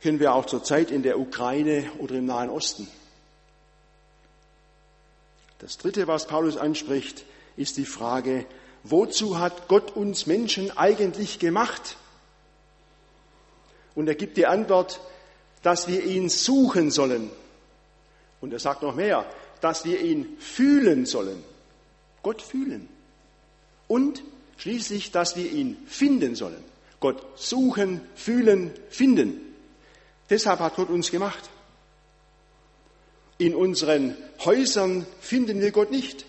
können 0.00 0.20
wir 0.20 0.34
auch 0.34 0.46
zurzeit 0.46 0.90
in 0.90 1.02
der 1.02 1.18
Ukraine 1.18 1.90
oder 1.98 2.14
im 2.14 2.26
Nahen 2.26 2.50
Osten. 2.50 2.88
Das 5.64 5.78
Dritte, 5.78 6.06
was 6.06 6.26
Paulus 6.26 6.58
anspricht, 6.58 7.24
ist 7.56 7.78
die 7.78 7.86
Frage, 7.86 8.44
wozu 8.82 9.38
hat 9.38 9.66
Gott 9.66 9.96
uns 9.96 10.26
Menschen 10.26 10.76
eigentlich 10.76 11.38
gemacht? 11.38 11.96
Und 13.94 14.06
er 14.06 14.14
gibt 14.14 14.36
die 14.36 14.44
Antwort, 14.44 15.00
dass 15.62 15.88
wir 15.88 16.04
ihn 16.04 16.28
suchen 16.28 16.90
sollen 16.90 17.30
und 18.42 18.52
er 18.52 18.58
sagt 18.58 18.82
noch 18.82 18.94
mehr, 18.94 19.24
dass 19.62 19.86
wir 19.86 20.02
ihn 20.02 20.36
fühlen 20.38 21.06
sollen. 21.06 21.42
Gott 22.22 22.42
fühlen. 22.42 22.86
Und 23.88 24.22
schließlich, 24.58 25.12
dass 25.12 25.34
wir 25.34 25.50
ihn 25.50 25.78
finden 25.86 26.34
sollen. 26.34 26.62
Gott 27.00 27.24
suchen, 27.36 28.02
fühlen, 28.14 28.70
finden. 28.90 29.40
Deshalb 30.28 30.60
hat 30.60 30.76
Gott 30.76 30.90
uns 30.90 31.10
gemacht. 31.10 31.48
In 33.38 33.54
unseren 33.54 34.16
Häusern 34.44 35.06
finden 35.20 35.60
wir 35.60 35.72
Gott 35.72 35.90
nicht. 35.90 36.24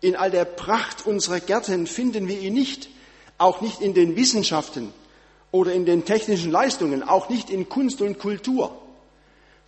In 0.00 0.16
all 0.16 0.30
der 0.30 0.44
Pracht 0.44 1.06
unserer 1.06 1.40
Gärten 1.40 1.86
finden 1.86 2.28
wir 2.28 2.38
ihn 2.38 2.54
nicht. 2.54 2.88
Auch 3.36 3.60
nicht 3.60 3.80
in 3.80 3.94
den 3.94 4.16
Wissenschaften 4.16 4.92
oder 5.50 5.72
in 5.72 5.86
den 5.86 6.04
technischen 6.04 6.50
Leistungen, 6.50 7.02
auch 7.02 7.28
nicht 7.28 7.50
in 7.50 7.68
Kunst 7.68 8.00
und 8.00 8.18
Kultur. 8.18 8.76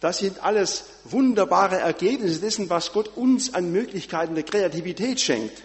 Das 0.01 0.19
sind 0.19 0.43
alles 0.43 0.85
wunderbare 1.05 1.77
Ergebnisse 1.77 2.41
dessen, 2.41 2.71
was 2.71 2.93
Gott 2.93 3.17
uns 3.17 3.55
an 3.55 3.71
Möglichkeiten 3.71 4.35
der 4.35 4.45
Kreativität 4.45 5.21
schenkt. 5.21 5.63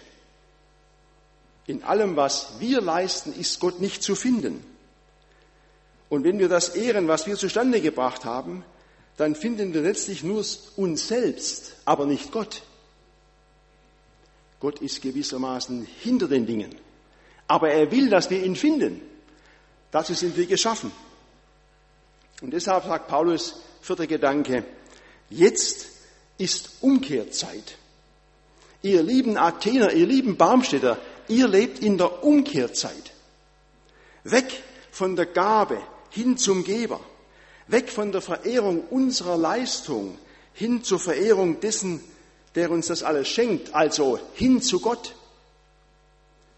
In 1.66 1.82
allem, 1.82 2.16
was 2.16 2.52
wir 2.60 2.80
leisten, 2.80 3.32
ist 3.32 3.60
Gott 3.60 3.80
nicht 3.80 4.02
zu 4.02 4.14
finden. 4.14 4.62
Und 6.08 6.22
wenn 6.22 6.38
wir 6.38 6.48
das 6.48 6.70
ehren, 6.70 7.08
was 7.08 7.26
wir 7.26 7.36
zustande 7.36 7.80
gebracht 7.80 8.24
haben, 8.24 8.62
dann 9.16 9.34
finden 9.34 9.72
wir 9.72 9.82
letztlich 9.82 10.22
nur 10.22 10.44
uns 10.76 11.08
selbst, 11.08 11.76
aber 11.84 12.06
nicht 12.06 12.32
Gott. 12.32 12.62
Gott 14.60 14.80
ist 14.80 15.02
gewissermaßen 15.02 15.86
hinter 16.00 16.28
den 16.28 16.46
Dingen. 16.46 16.74
Aber 17.48 17.70
er 17.70 17.90
will, 17.90 18.10
dass 18.10 18.30
wir 18.30 18.42
ihn 18.42 18.56
finden. 18.56 19.00
Dazu 19.90 20.14
sind 20.14 20.36
wir 20.36 20.46
geschaffen. 20.46 20.90
Und 22.42 22.52
deshalb 22.52 22.84
sagt 22.84 23.08
Paulus, 23.08 23.56
Vierter 23.80 24.06
Gedanke. 24.08 24.64
Jetzt 25.30 25.86
ist 26.38 26.70
Umkehrzeit. 26.80 27.76
Ihr 28.82 29.02
lieben 29.02 29.36
Athener, 29.36 29.92
ihr 29.92 30.06
lieben 30.06 30.36
Barmstädter, 30.36 30.98
ihr 31.28 31.46
lebt 31.46 31.78
in 31.78 31.96
der 31.96 32.24
Umkehrzeit. 32.24 33.12
Weg 34.24 34.62
von 34.90 35.14
der 35.14 35.26
Gabe 35.26 35.80
hin 36.10 36.36
zum 36.36 36.64
Geber. 36.64 37.00
Weg 37.68 37.90
von 37.90 38.12
der 38.12 38.20
Verehrung 38.20 38.82
unserer 38.90 39.36
Leistung 39.36 40.18
hin 40.52 40.84
zur 40.84 40.98
Verehrung 40.98 41.60
dessen, 41.60 42.02
der 42.54 42.70
uns 42.70 42.86
das 42.86 43.02
alles 43.02 43.28
schenkt, 43.28 43.74
also 43.74 44.18
hin 44.34 44.62
zu 44.62 44.80
Gott. 44.80 45.14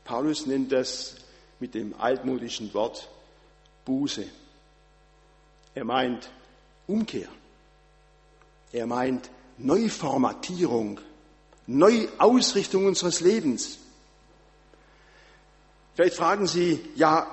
Paulus 0.05 0.47
nennt 0.47 0.71
das 0.73 1.17
mit 1.61 1.75
dem 1.75 1.95
altmodischen 1.99 2.73
Wort 2.75 3.09
Buße. 3.85 4.25
Er 5.75 5.85
meint 5.85 6.31
Umkehr. 6.87 7.29
Er 8.73 8.87
meint 8.87 9.31
Neuformatierung, 9.59 11.01
Neuausrichtung 11.67 12.87
unseres 12.87 13.21
Lebens. 13.21 13.79
Vielleicht 15.95 16.17
fragen 16.17 16.47
Sie, 16.47 16.81
ja, 16.95 17.27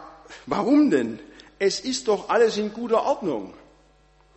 warum 0.48 0.89
denn? 0.89 1.20
Es 1.60 1.79
ist 1.79 2.08
doch 2.08 2.29
alles 2.29 2.58
in 2.58 2.74
guter 2.74 3.03
Ordnung. 3.03 3.53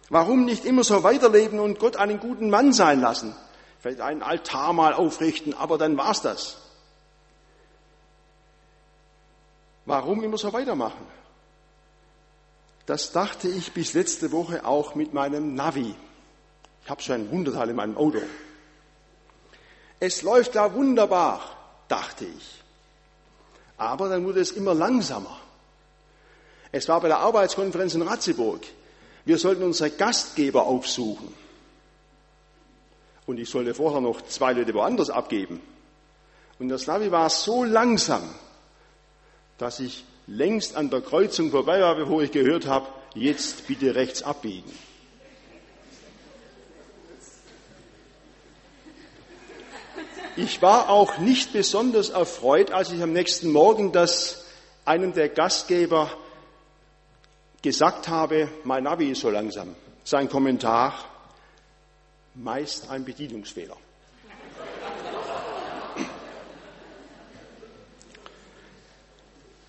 Warum 0.08 0.44
nicht 0.44 0.64
immer 0.64 0.84
so 0.84 1.02
weiterleben 1.02 1.60
und 1.60 1.78
Gott 1.78 1.96
einen 1.96 2.18
guten 2.18 2.50
Mann 2.50 2.72
sein 2.72 3.00
lassen? 3.00 3.34
Vielleicht 3.80 4.00
einen 4.00 4.22
Altar 4.22 4.72
mal 4.72 4.94
aufrichten, 4.94 5.54
aber 5.54 5.78
dann 5.78 5.96
war's 5.96 6.22
das. 6.22 6.56
Warum 9.84 10.22
immer 10.22 10.38
so 10.38 10.52
weitermachen? 10.52 11.06
Das 12.86 13.12
dachte 13.12 13.48
ich 13.48 13.72
bis 13.72 13.92
letzte 13.92 14.32
Woche 14.32 14.64
auch 14.64 14.94
mit 14.94 15.12
meinem 15.12 15.54
Navi. 15.54 15.94
Ich 16.84 16.90
habe 16.90 17.02
so 17.02 17.12
ein 17.12 17.30
Wunderteil 17.30 17.70
in 17.70 17.76
meinem 17.76 17.96
Auto. 17.96 18.20
Es 20.00 20.22
läuft 20.22 20.54
da 20.54 20.72
wunderbar, 20.72 21.40
dachte 21.88 22.24
ich. 22.24 22.62
Aber 23.76 24.08
dann 24.08 24.24
wurde 24.24 24.40
es 24.40 24.52
immer 24.52 24.74
langsamer. 24.74 25.38
Es 26.72 26.88
war 26.88 27.00
bei 27.00 27.08
der 27.08 27.18
Arbeitskonferenz 27.18 27.94
in 27.94 28.02
Ratzeburg. 28.02 28.62
Wir 29.28 29.36
sollten 29.36 29.62
unsere 29.62 29.90
Gastgeber 29.90 30.62
aufsuchen. 30.62 31.28
Und 33.26 33.38
ich 33.38 33.50
sollte 33.50 33.74
vorher 33.74 34.00
noch 34.00 34.22
zwei 34.22 34.54
Leute 34.54 34.72
woanders 34.72 35.10
abgeben. 35.10 35.60
Und 36.58 36.70
das 36.70 36.86
Navi 36.86 37.12
war 37.12 37.28
so 37.28 37.62
langsam, 37.62 38.22
dass 39.58 39.80
ich 39.80 40.06
längst 40.26 40.76
an 40.76 40.88
der 40.88 41.02
Kreuzung 41.02 41.50
vorbei 41.50 41.78
war, 41.78 41.96
bevor 41.96 42.22
ich 42.22 42.32
gehört 42.32 42.66
habe, 42.66 42.86
jetzt 43.12 43.66
bitte 43.66 43.94
rechts 43.94 44.22
abbiegen. 44.22 44.72
Ich 50.36 50.62
war 50.62 50.88
auch 50.88 51.18
nicht 51.18 51.52
besonders 51.52 52.08
erfreut, 52.08 52.70
als 52.70 52.92
ich 52.92 53.02
am 53.02 53.12
nächsten 53.12 53.52
Morgen 53.52 53.92
das 53.92 54.46
einem 54.86 55.12
der 55.12 55.28
Gastgeber 55.28 56.16
gesagt 57.62 58.08
habe, 58.08 58.48
mein 58.64 58.84
Navi 58.84 59.10
ist 59.10 59.20
so 59.20 59.30
langsam. 59.30 59.74
Sein 60.04 60.28
Kommentar, 60.28 60.94
meist 62.34 62.90
ein 62.90 63.04
Bedienungsfehler. 63.04 63.76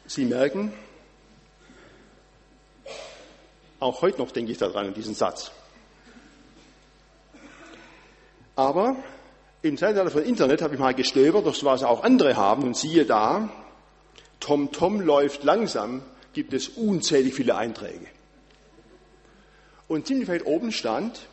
Sie 0.05 0.25
merken, 0.25 0.73
auch 3.79 4.01
heute 4.01 4.19
noch 4.19 4.31
denke 4.31 4.51
ich 4.51 4.57
daran, 4.57 4.87
an 4.87 4.93
diesen 4.93 5.13
Satz. 5.13 5.51
Aber 8.55 8.95
im 9.61 9.77
Zeitalter 9.77 10.11
von 10.11 10.23
Internet 10.23 10.61
habe 10.61 10.73
ich 10.73 10.79
mal 10.79 10.93
gestöbert, 10.93 11.45
das 11.45 11.63
was 11.63 11.83
auch 11.83 12.03
andere 12.03 12.35
haben, 12.35 12.63
und 12.63 12.75
siehe 12.75 13.05
da, 13.05 13.49
Tom 14.39 14.71
Tom 14.71 14.99
läuft 14.99 15.43
langsam, 15.43 16.01
gibt 16.39 16.53
es 16.53 16.69
unzählig 16.69 17.33
viele 17.33 17.57
Einträge. 17.57 18.07
Und 19.89 20.07
ziemlich 20.07 20.29
weit 20.29 20.45
oben 20.45 20.71
stand, 20.71 21.27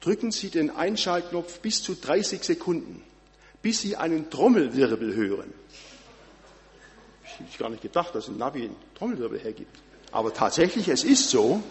drücken 0.00 0.30
Sie 0.30 0.48
den 0.48 0.70
Einschaltknopf 0.70 1.60
bis 1.60 1.82
zu 1.82 1.94
30 1.94 2.42
Sekunden, 2.42 3.02
bis 3.60 3.82
Sie 3.82 3.96
einen 3.96 4.30
Trommelwirbel 4.30 5.14
hören. 5.14 5.52
Ich 7.50 7.58
gar 7.58 7.68
nicht 7.68 7.82
gedacht, 7.82 8.14
dass 8.14 8.28
ein 8.28 8.38
Navi 8.38 8.62
einen 8.62 8.76
Trommelwirbel 8.94 9.38
hergibt. 9.38 9.76
Aber 10.10 10.32
tatsächlich, 10.32 10.88
es 10.88 11.04
ist 11.04 11.28
so. 11.28 11.62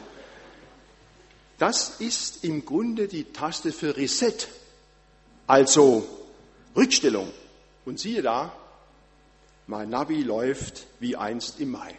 Das 1.58 2.00
ist 2.00 2.44
im 2.44 2.66
Grunde 2.66 3.08
die 3.08 3.24
Taste 3.24 3.72
für 3.72 3.98
Reset, 3.98 4.48
also 5.48 6.08
Rückstellung. 6.76 7.32
Und 7.84 8.00
siehe 8.00 8.22
da, 8.22 8.54
mein 9.70 9.90
Navi 9.90 10.24
läuft 10.24 10.88
wie 11.00 11.16
einst 11.16 11.60
im 11.60 11.70
Mai. 11.70 11.94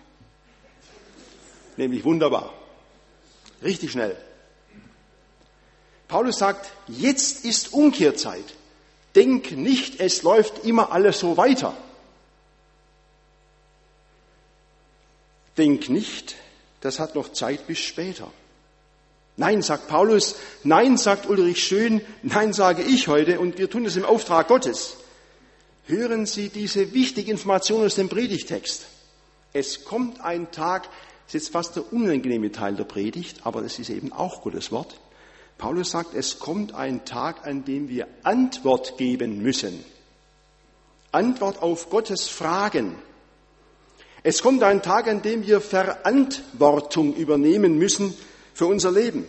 Nämlich 1.77 2.05
wunderbar. 2.05 2.53
Richtig 3.63 3.93
schnell. 3.93 4.17
Paulus 6.09 6.39
sagt, 6.39 6.73
jetzt 6.89 7.45
ist 7.45 7.73
Umkehrzeit. 7.73 8.45
Denk 9.15 9.53
nicht, 9.53 10.01
es 10.01 10.25
läuft 10.25 10.65
immer 10.65 10.91
alles 10.91 11.21
so 11.21 11.37
weiter. 11.37 11.77
Denk 15.57 15.89
nicht, 15.91 16.35
das 16.81 16.99
hat 16.99 17.15
noch 17.15 17.33
Zeit 17.33 17.69
bis 17.69 17.79
später. 17.79 18.33
Nein, 19.37 19.63
sagt 19.63 19.87
Paulus, 19.87 20.35
nein, 20.65 20.97
sagt 20.97 21.27
Ulrich 21.27 21.65
Schön, 21.65 22.01
nein, 22.25 22.53
sage 22.53 22.83
ich 22.83 23.07
heute 23.07 23.39
und 23.39 23.59
wir 23.59 23.71
tun 23.71 23.87
es 23.87 23.95
im 23.95 24.05
Auftrag 24.05 24.49
Gottes. 24.49 24.97
Hören 25.91 26.25
Sie 26.25 26.51
diese 26.51 26.95
wichtige 26.95 27.33
Information 27.33 27.85
aus 27.85 27.97
dem 27.97 28.09
Predigtext. 28.09 28.87
Es 29.53 29.85
kommt 29.85 30.21
ein 30.21 30.53
Tag, 30.53 30.85
das 30.85 31.35
ist 31.35 31.47
jetzt 31.47 31.49
fast 31.53 31.75
der 31.75 31.93
unangenehme 31.93 32.53
Teil 32.53 32.77
der 32.77 32.85
Predigt, 32.85 33.45
aber 33.45 33.61
das 33.61 33.81
ist 33.81 33.91
eben 33.91 34.13
auch 34.13 34.43
Gottes 34.43 34.71
Wort. 34.71 35.01
Paulus 35.59 35.91
sagt, 35.91 36.15
es 36.15 36.39
kommt 36.39 36.77
ein 36.77 37.05
Tag, 37.05 37.45
an 37.45 37.65
dem 37.65 37.89
wir 37.89 38.07
Antwort 38.23 38.99
geben 38.99 39.43
müssen. 39.43 39.85
Antwort 41.11 41.61
auf 41.61 41.91
Gottes 41.91 42.29
Fragen. 42.29 42.95
Es 44.23 44.43
kommt 44.43 44.63
ein 44.63 44.83
Tag, 44.83 45.09
an 45.09 45.23
dem 45.23 45.45
wir 45.45 45.61
Verantwortung 45.61 47.17
übernehmen 47.17 47.79
müssen 47.79 48.15
für 48.55 48.67
unser 48.67 48.93
Leben. 48.93 49.25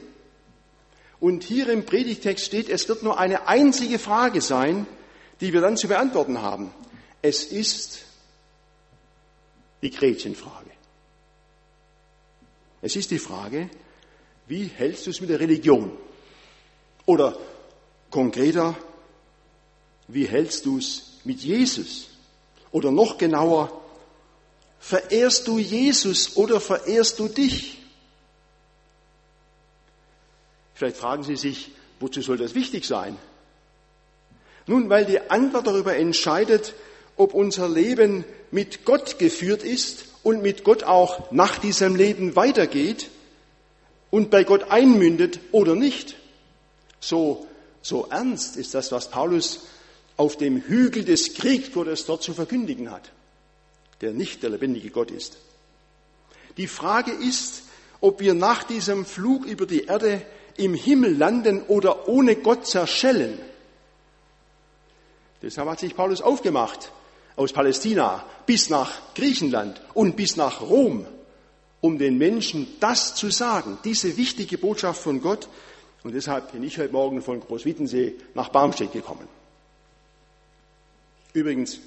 Und 1.19 1.41
hier 1.43 1.69
im 1.69 1.87
Predigtext 1.87 2.45
steht, 2.45 2.69
es 2.69 2.87
wird 2.87 3.01
nur 3.01 3.19
eine 3.19 3.47
einzige 3.47 3.97
Frage 3.97 4.41
sein, 4.41 4.85
die 5.41 5.51
wir 5.51 5.61
dann 5.61 5.75
zu 5.75 5.87
beantworten 5.87 6.41
haben. 6.41 6.73
Es 7.21 7.43
ist 7.43 8.05
die 9.81 9.89
Gretchenfrage. 9.89 10.69
Es 12.81 12.95
ist 12.95 13.11
die 13.11 13.19
Frage, 13.19 13.69
wie 14.47 14.65
hältst 14.65 15.05
du 15.05 15.09
es 15.11 15.19
mit 15.21 15.29
der 15.29 15.39
Religion? 15.39 15.91
Oder 17.05 17.37
konkreter, 18.09 18.77
wie 20.07 20.27
hältst 20.27 20.65
du 20.65 20.77
es 20.77 21.19
mit 21.23 21.41
Jesus? 21.41 22.07
Oder 22.71 22.91
noch 22.91 23.17
genauer, 23.17 23.81
Verehrst 24.81 25.47
du 25.47 25.59
Jesus 25.59 26.35
oder 26.35 26.59
verehrst 26.59 27.19
du 27.19 27.27
dich? 27.27 27.77
Vielleicht 30.73 30.97
fragen 30.97 31.21
Sie 31.21 31.35
sich, 31.35 31.69
wozu 31.99 32.23
soll 32.23 32.37
das 32.37 32.55
wichtig 32.55 32.87
sein? 32.87 33.15
Nun, 34.67 34.89
weil 34.89 35.05
die 35.05 35.29
Antwort 35.29 35.67
darüber 35.67 35.95
entscheidet, 35.95 36.73
ob 37.15 37.33
unser 37.33 37.67
Leben 37.69 38.23
mit 38.51 38.85
Gott 38.85 39.19
geführt 39.19 39.63
ist 39.63 40.05
und 40.23 40.41
mit 40.41 40.63
Gott 40.63 40.83
auch 40.83 41.31
nach 41.31 41.57
diesem 41.57 41.95
Leben 41.95 42.35
weitergeht 42.35 43.09
und 44.09 44.29
bei 44.29 44.43
Gott 44.43 44.71
einmündet 44.71 45.39
oder 45.51 45.75
nicht. 45.75 46.15
So, 46.99 47.47
so 47.81 48.07
ernst 48.09 48.57
ist 48.57 48.73
das, 48.73 48.91
was 48.91 49.09
Paulus 49.09 49.61
auf 50.17 50.37
dem 50.37 50.61
Hügel 50.61 51.03
des 51.03 51.33
Kriegtodes 51.33 52.05
dort 52.05 52.21
zu 52.21 52.33
verkündigen 52.33 52.91
hat 52.91 53.11
der 54.01 54.13
nicht 54.13 54.43
der 54.43 54.49
lebendige 54.49 54.89
Gott 54.89 55.11
ist. 55.11 55.37
Die 56.57 56.67
Frage 56.67 57.11
ist, 57.11 57.63
ob 58.01 58.19
wir 58.19 58.33
nach 58.33 58.63
diesem 58.63 59.05
Flug 59.05 59.45
über 59.45 59.65
die 59.65 59.85
Erde 59.85 60.21
im 60.57 60.73
Himmel 60.73 61.15
landen 61.15 61.61
oder 61.67 62.09
ohne 62.09 62.35
Gott 62.35 62.67
zerschellen. 62.67 63.39
Deshalb 65.41 65.69
hat 65.69 65.79
sich 65.79 65.95
Paulus 65.95 66.21
aufgemacht 66.21 66.91
aus 67.35 67.53
Palästina 67.53 68.23
bis 68.45 68.69
nach 68.69 68.91
Griechenland 69.15 69.81
und 69.93 70.15
bis 70.15 70.35
nach 70.35 70.61
Rom, 70.61 71.05
um 71.79 71.97
den 71.97 72.17
Menschen 72.17 72.67
das 72.79 73.15
zu 73.15 73.29
sagen, 73.31 73.79
diese 73.83 74.17
wichtige 74.17 74.57
Botschaft 74.57 75.01
von 75.01 75.21
Gott. 75.21 75.47
Und 76.03 76.13
deshalb 76.13 76.51
bin 76.51 76.63
ich 76.63 76.77
heute 76.77 76.93
Morgen 76.93 77.21
von 77.21 77.39
Großwittensee 77.39 78.15
nach 78.33 78.49
Barmstedt 78.49 78.91
gekommen. 78.91 79.27
Übrigens, 81.33 81.79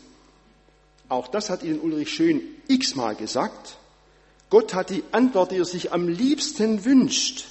auch 1.09 1.29
das 1.29 1.51
hat 1.51 1.62
Ihnen 1.62 1.81
Ulrich 1.81 2.11
Schön 2.11 2.40
x-mal 2.67 3.14
gesagt. 3.14 3.77
Gott 4.51 4.75
hat 4.75 4.90
die 4.90 5.05
Antwort, 5.12 5.51
die 5.51 5.57
er 5.57 5.64
sich 5.64 5.93
am 5.93 6.09
liebsten 6.09 6.85
wünscht 6.85 7.47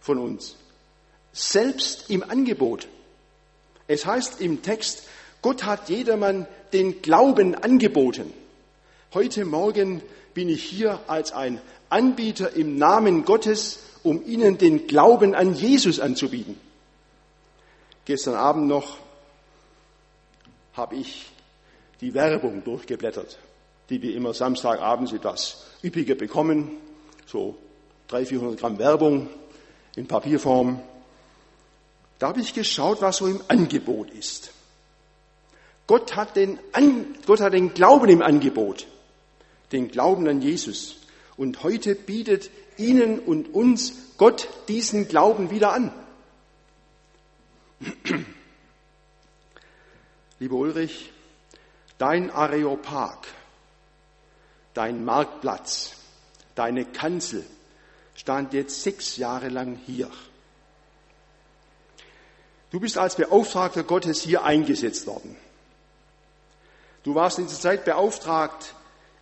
von 0.00 0.18
uns, 0.18 0.56
selbst 1.32 2.10
im 2.10 2.22
Angebot. 2.22 2.86
Es 3.92 4.06
heißt 4.06 4.40
im 4.40 4.62
Text, 4.62 5.02
Gott 5.42 5.64
hat 5.64 5.90
jedermann 5.90 6.46
den 6.72 7.02
Glauben 7.02 7.54
angeboten. 7.54 8.32
Heute 9.12 9.44
Morgen 9.44 10.00
bin 10.32 10.48
ich 10.48 10.64
hier 10.64 10.98
als 11.08 11.32
ein 11.32 11.60
Anbieter 11.90 12.54
im 12.56 12.78
Namen 12.78 13.26
Gottes, 13.26 13.80
um 14.02 14.24
Ihnen 14.24 14.56
den 14.56 14.86
Glauben 14.86 15.34
an 15.34 15.54
Jesus 15.54 16.00
anzubieten. 16.00 16.58
Gestern 18.06 18.34
Abend 18.34 18.66
noch 18.66 18.96
habe 20.72 20.96
ich 20.96 21.26
die 22.00 22.14
Werbung 22.14 22.64
durchgeblättert, 22.64 23.38
die 23.90 24.00
wir 24.00 24.16
immer 24.16 24.32
Samstagabends 24.32 25.12
etwas 25.12 25.66
üppiger 25.84 26.14
bekommen, 26.14 26.78
so 27.26 27.58
300, 28.08 28.28
400 28.30 28.58
Gramm 28.58 28.78
Werbung 28.78 29.28
in 29.96 30.06
Papierform. 30.06 30.80
Da 32.22 32.28
habe 32.28 32.40
ich 32.40 32.54
geschaut, 32.54 33.02
was 33.02 33.16
so 33.16 33.26
im 33.26 33.42
Angebot 33.48 34.08
ist. 34.12 34.52
Gott 35.88 36.14
hat 36.14 36.36
den, 36.36 36.56
Gott 37.26 37.40
hat 37.40 37.52
den 37.52 37.74
Glauben 37.74 38.08
im 38.08 38.22
Angebot, 38.22 38.86
den 39.72 39.88
Glauben 39.88 40.28
an 40.28 40.40
Jesus. 40.40 40.98
Und 41.36 41.64
heute 41.64 41.96
bietet 41.96 42.48
Ihnen 42.76 43.18
und 43.18 43.52
uns 43.52 44.14
Gott 44.18 44.48
diesen 44.68 45.08
Glauben 45.08 45.50
wieder 45.50 45.72
an. 45.72 45.92
Lieber 50.38 50.54
Ulrich, 50.54 51.10
dein 51.98 52.30
Areopag, 52.30 53.26
dein 54.74 55.04
Marktplatz, 55.04 55.96
deine 56.54 56.84
Kanzel, 56.84 57.44
stand 58.14 58.52
jetzt 58.52 58.84
sechs 58.84 59.16
Jahre 59.16 59.48
lang 59.48 59.76
hier. 59.86 60.08
Du 62.72 62.80
bist 62.80 62.96
als 62.96 63.16
Beauftragter 63.16 63.82
Gottes 63.82 64.22
hier 64.22 64.44
eingesetzt 64.44 65.06
worden. 65.06 65.36
Du 67.02 67.14
warst 67.14 67.38
in 67.38 67.46
dieser 67.46 67.60
Zeit 67.60 67.84
beauftragt, 67.84 68.74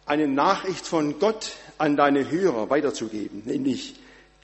eine 0.06 0.28
Nachricht 0.28 0.86
von 0.86 1.18
Gott 1.18 1.52
an 1.76 1.96
deine 1.96 2.30
Hörer 2.30 2.70
weiterzugeben, 2.70 3.42
nämlich 3.44 3.96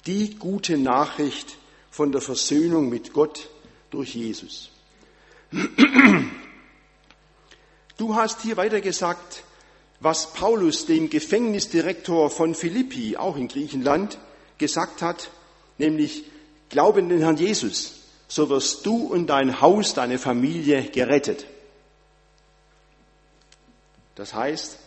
die 0.07 0.35
gute 0.35 0.77
Nachricht 0.77 1.57
von 1.90 2.11
der 2.11 2.21
Versöhnung 2.21 2.88
mit 2.88 3.12
Gott 3.12 3.49
durch 3.90 4.14
Jesus. 4.16 4.71
Du 7.97 8.16
hast 8.16 8.42
hier 8.42 8.57
weiter 8.57 8.81
gesagt, 8.81 9.45
was 10.01 10.33
Paulus 10.33 10.87
dem 10.87 11.11
Gefängnisdirektor 11.11 12.29
von 12.29 12.57
Philippi, 12.57 13.16
auch 13.16 13.37
in 13.37 13.47
Griechenland, 13.47 14.19
gesagt 14.59 15.01
hat, 15.01 15.31
nämlich, 15.79 16.25
glaube 16.71 17.01
in 17.01 17.09
den 17.09 17.21
Herrn 17.21 17.37
Jesus, 17.37 18.06
so 18.29 18.49
wirst 18.49 18.85
du 18.87 19.07
und 19.07 19.29
dein 19.29 19.61
Haus, 19.61 19.95
deine 19.95 20.19
Familie 20.19 20.83
gerettet. 20.83 21.47
Das 24.15 24.35
heißt, 24.35 24.79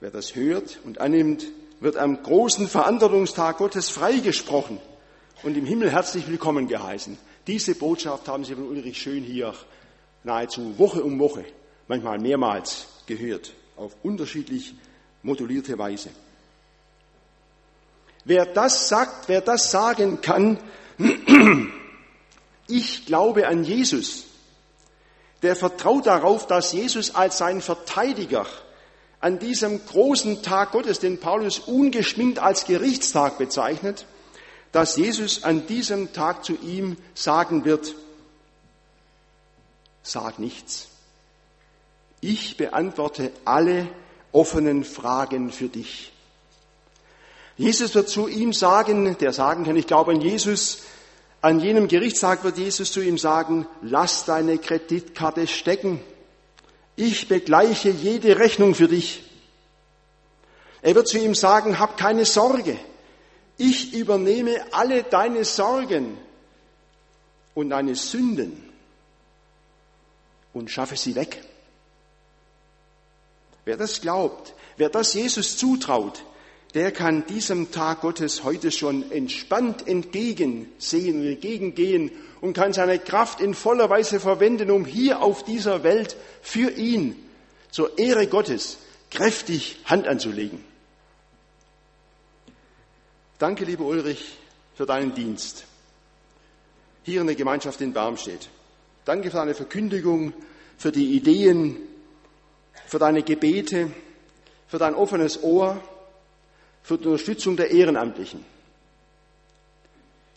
wer 0.00 0.10
das 0.10 0.34
hört 0.34 0.78
und 0.84 1.00
annimmt, 1.00 1.46
wird 1.80 1.96
am 1.96 2.22
großen 2.22 2.68
Verantwortungstag 2.68 3.58
Gottes 3.58 3.90
freigesprochen 3.90 4.78
und 5.42 5.56
im 5.56 5.66
Himmel 5.66 5.90
herzlich 5.90 6.28
willkommen 6.28 6.68
geheißen. 6.68 7.18
Diese 7.46 7.74
Botschaft 7.74 8.28
haben 8.28 8.44
Sie 8.44 8.54
von 8.54 8.68
Ulrich 8.68 9.00
Schön 9.00 9.24
hier 9.24 9.52
nahezu 10.24 10.78
Woche 10.78 11.02
um 11.02 11.18
Woche, 11.18 11.44
manchmal 11.88 12.18
mehrmals 12.18 12.86
gehört, 13.06 13.52
auf 13.76 13.96
unterschiedlich 14.02 14.74
modulierte 15.22 15.76
Weise. 15.76 16.10
Wer 18.24 18.46
das 18.46 18.88
sagt, 18.88 19.28
wer 19.28 19.40
das 19.40 19.70
sagen 19.70 20.20
kann, 20.20 20.58
ich 22.72 23.06
glaube 23.06 23.46
an 23.46 23.64
Jesus, 23.64 24.24
der 25.42 25.56
vertraut 25.56 26.06
darauf, 26.06 26.46
dass 26.46 26.72
Jesus 26.72 27.14
als 27.14 27.38
sein 27.38 27.60
Verteidiger 27.60 28.46
an 29.20 29.38
diesem 29.38 29.84
großen 29.84 30.42
Tag 30.42 30.72
Gottes, 30.72 30.98
den 30.98 31.20
Paulus 31.20 31.58
ungeschminkt 31.58 32.38
als 32.38 32.64
Gerichtstag 32.64 33.38
bezeichnet, 33.38 34.06
dass 34.72 34.96
Jesus 34.96 35.44
an 35.44 35.66
diesem 35.66 36.12
Tag 36.12 36.44
zu 36.44 36.54
ihm 36.54 36.96
sagen 37.14 37.64
wird, 37.64 37.94
sag 40.02 40.38
nichts. 40.38 40.88
Ich 42.20 42.56
beantworte 42.56 43.32
alle 43.44 43.88
offenen 44.32 44.84
Fragen 44.84 45.52
für 45.52 45.68
dich. 45.68 46.12
Jesus 47.56 47.94
wird 47.94 48.08
zu 48.08 48.28
ihm 48.28 48.52
sagen, 48.52 49.16
der 49.18 49.32
sagen 49.32 49.64
kann, 49.64 49.76
ich 49.76 49.86
glaube 49.86 50.12
an 50.12 50.20
Jesus, 50.20 50.78
an 51.42 51.58
jenem 51.58 51.88
Gerichtstag 51.88 52.44
wird 52.44 52.56
Jesus 52.56 52.92
zu 52.92 53.00
ihm 53.02 53.18
sagen, 53.18 53.66
lass 53.82 54.24
deine 54.24 54.58
Kreditkarte 54.58 55.48
stecken. 55.48 56.00
Ich 56.94 57.26
begleiche 57.26 57.90
jede 57.90 58.38
Rechnung 58.38 58.76
für 58.76 58.86
dich. 58.86 59.24
Er 60.82 60.94
wird 60.94 61.08
zu 61.08 61.18
ihm 61.18 61.34
sagen, 61.34 61.80
hab 61.80 61.96
keine 61.96 62.24
Sorge. 62.24 62.78
Ich 63.58 63.92
übernehme 63.92 64.72
alle 64.72 65.02
deine 65.02 65.44
Sorgen 65.44 66.16
und 67.54 67.70
deine 67.70 67.96
Sünden 67.96 68.72
und 70.52 70.70
schaffe 70.70 70.96
sie 70.96 71.16
weg. 71.16 71.42
Wer 73.64 73.76
das 73.76 74.00
glaubt, 74.00 74.54
wer 74.76 74.88
das 74.88 75.14
Jesus 75.14 75.56
zutraut, 75.56 76.24
der 76.74 76.90
kann 76.90 77.26
diesem 77.26 77.70
Tag 77.70 78.00
Gottes 78.00 78.44
heute 78.44 78.70
schon 78.70 79.10
entspannt 79.10 79.86
entgegensehen 79.86 81.20
und 81.20 81.26
entgegengehen 81.26 82.10
und 82.40 82.54
kann 82.54 82.72
seine 82.72 82.98
Kraft 82.98 83.40
in 83.40 83.54
voller 83.54 83.90
Weise 83.90 84.20
verwenden, 84.20 84.70
um 84.70 84.84
hier 84.84 85.20
auf 85.20 85.44
dieser 85.44 85.82
Welt 85.84 86.16
für 86.40 86.70
ihn 86.70 87.16
zur 87.70 87.98
Ehre 87.98 88.26
Gottes 88.26 88.78
kräftig 89.10 89.78
Hand 89.84 90.08
anzulegen. 90.08 90.64
Danke, 93.38 93.64
lieber 93.64 93.84
Ulrich, 93.84 94.38
für 94.74 94.86
deinen 94.86 95.14
Dienst 95.14 95.64
hier 97.02 97.20
in 97.20 97.26
der 97.26 97.36
Gemeinschaft 97.36 97.80
in 97.80 97.92
Barmstedt. 97.92 98.48
Danke 99.04 99.30
für 99.30 99.38
deine 99.38 99.54
Verkündigung, 99.54 100.32
für 100.78 100.92
die 100.92 101.16
Ideen, 101.16 101.76
für 102.86 102.98
deine 102.98 103.22
Gebete, 103.22 103.90
für 104.68 104.78
dein 104.78 104.94
offenes 104.94 105.42
Ohr 105.42 105.82
für 106.82 106.98
die 106.98 107.06
Unterstützung 107.06 107.56
der 107.56 107.70
Ehrenamtlichen. 107.70 108.44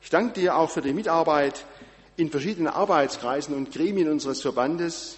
Ich 0.02 0.10
danke 0.10 0.40
dir 0.40 0.56
auch 0.56 0.70
für 0.70 0.82
die 0.82 0.94
Mitarbeit 0.94 1.66
in 2.16 2.30
verschiedenen 2.30 2.68
Arbeitskreisen 2.68 3.56
und 3.56 3.72
Gremien 3.72 4.10
unseres 4.10 4.42
Verbandes. 4.42 5.18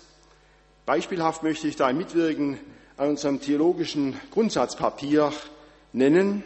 Beispielhaft 0.86 1.44
möchte 1.44 1.68
ich 1.68 1.76
da 1.76 1.88
ein 1.88 1.98
Mitwirken 1.98 2.58
an 2.96 3.10
unserem 3.10 3.42
theologischen 3.42 4.20
Grundsatzpapier 4.32 5.34
nennen. 5.94 6.44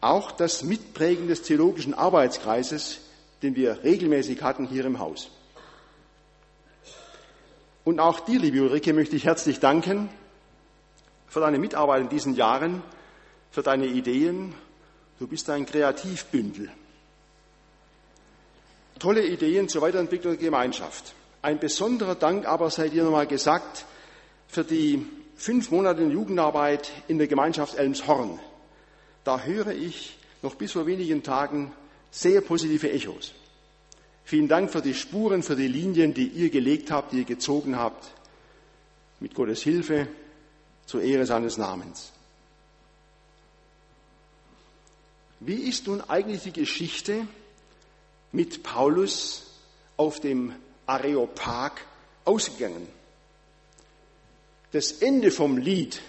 Auch 0.00 0.32
das 0.32 0.64
Mitprägen 0.64 1.28
des 1.28 1.42
theologischen 1.42 1.94
Arbeitskreises, 1.94 3.00
den 3.42 3.54
wir 3.54 3.84
regelmäßig 3.84 4.42
hatten 4.42 4.66
hier 4.66 4.84
im 4.84 4.98
Haus. 4.98 5.30
Und 7.84 8.00
auch 8.00 8.18
dir, 8.20 8.40
liebe 8.40 8.60
Ulrike, 8.62 8.92
möchte 8.92 9.14
ich 9.14 9.24
herzlich 9.24 9.60
danken 9.60 10.08
für 11.28 11.38
deine 11.38 11.58
Mitarbeit 11.58 12.02
in 12.02 12.08
diesen 12.08 12.34
Jahren 12.34 12.82
für 13.56 13.62
deine 13.62 13.86
Ideen. 13.86 14.52
Du 15.18 15.26
bist 15.26 15.48
ein 15.48 15.64
Kreativbündel. 15.64 16.68
Tolle 18.98 19.26
Ideen 19.26 19.70
zur 19.70 19.80
Weiterentwicklung 19.80 20.34
der 20.34 20.44
Gemeinschaft. 20.44 21.14
Ein 21.40 21.58
besonderer 21.58 22.16
Dank 22.16 22.44
aber 22.44 22.68
sei 22.68 22.90
dir 22.90 23.02
nochmal 23.02 23.26
gesagt 23.26 23.86
für 24.46 24.62
die 24.62 25.06
fünf 25.36 25.70
Monate 25.70 26.02
Jugendarbeit 26.02 26.92
in 27.08 27.16
der 27.16 27.28
Gemeinschaft 27.28 27.76
Elmshorn. 27.76 28.38
Da 29.24 29.40
höre 29.40 29.72
ich 29.72 30.18
noch 30.42 30.56
bis 30.56 30.72
vor 30.72 30.84
wenigen 30.84 31.22
Tagen 31.22 31.72
sehr 32.10 32.42
positive 32.42 32.92
Echos. 32.92 33.32
Vielen 34.24 34.48
Dank 34.48 34.70
für 34.70 34.82
die 34.82 34.92
Spuren, 34.92 35.42
für 35.42 35.56
die 35.56 35.68
Linien, 35.68 36.12
die 36.12 36.26
ihr 36.26 36.50
gelegt 36.50 36.90
habt, 36.90 37.12
die 37.12 37.20
ihr 37.20 37.24
gezogen 37.24 37.78
habt. 37.78 38.06
Mit 39.18 39.34
Gottes 39.34 39.62
Hilfe 39.62 40.08
zur 40.84 41.00
Ehre 41.00 41.24
seines 41.24 41.56
Namens. 41.56 42.12
Wie 45.40 45.68
ist 45.68 45.86
nun 45.86 46.00
eigentlich 46.00 46.42
die 46.42 46.52
Geschichte 46.52 47.26
mit 48.32 48.62
Paulus 48.62 49.44
auf 49.96 50.20
dem 50.20 50.54
Areopag 50.86 51.72
ausgegangen? 52.24 52.88
Das 54.72 54.92
Ende 54.92 55.30
vom 55.30 55.58
Lied 55.58 56.00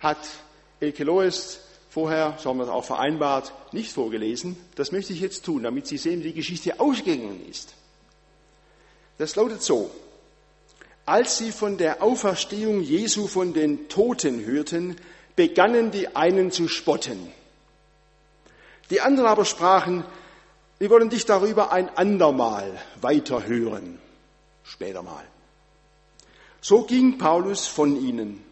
hat 0.00 0.18
Elke 0.80 1.04
Loes 1.04 1.60
vorher, 1.88 2.36
so 2.38 2.50
haben 2.50 2.58
wir 2.58 2.64
es 2.64 2.70
auch 2.70 2.84
vereinbart, 2.84 3.52
nicht 3.72 3.92
vorgelesen. 3.92 4.56
Das 4.74 4.92
möchte 4.92 5.12
ich 5.12 5.20
jetzt 5.20 5.44
tun, 5.44 5.62
damit 5.62 5.86
Sie 5.86 5.98
sehen, 5.98 6.20
wie 6.20 6.28
die 6.28 6.34
Geschichte 6.34 6.80
ausgegangen 6.80 7.46
ist. 7.48 7.74
Das 9.18 9.36
lautet 9.36 9.62
so. 9.62 9.90
Als 11.04 11.38
sie 11.38 11.50
von 11.50 11.76
der 11.76 12.02
Auferstehung 12.02 12.80
Jesu 12.80 13.26
von 13.26 13.52
den 13.52 13.88
Toten 13.88 14.44
hörten, 14.44 14.96
begannen 15.34 15.90
die 15.90 16.14
einen 16.14 16.52
zu 16.52 16.68
spotten. 16.68 17.32
Die 18.90 19.00
anderen 19.00 19.28
aber 19.28 19.44
sprachen, 19.44 20.04
wir 20.78 20.90
wollen 20.90 21.10
dich 21.10 21.26
darüber 21.26 21.72
ein 21.72 21.88
andermal 21.96 22.80
weiterhören, 23.00 23.98
später 24.64 25.02
mal. 25.02 25.24
So 26.60 26.82
ging 26.82 27.18
Paulus 27.18 27.66
von 27.66 27.96
ihnen. 27.96 28.44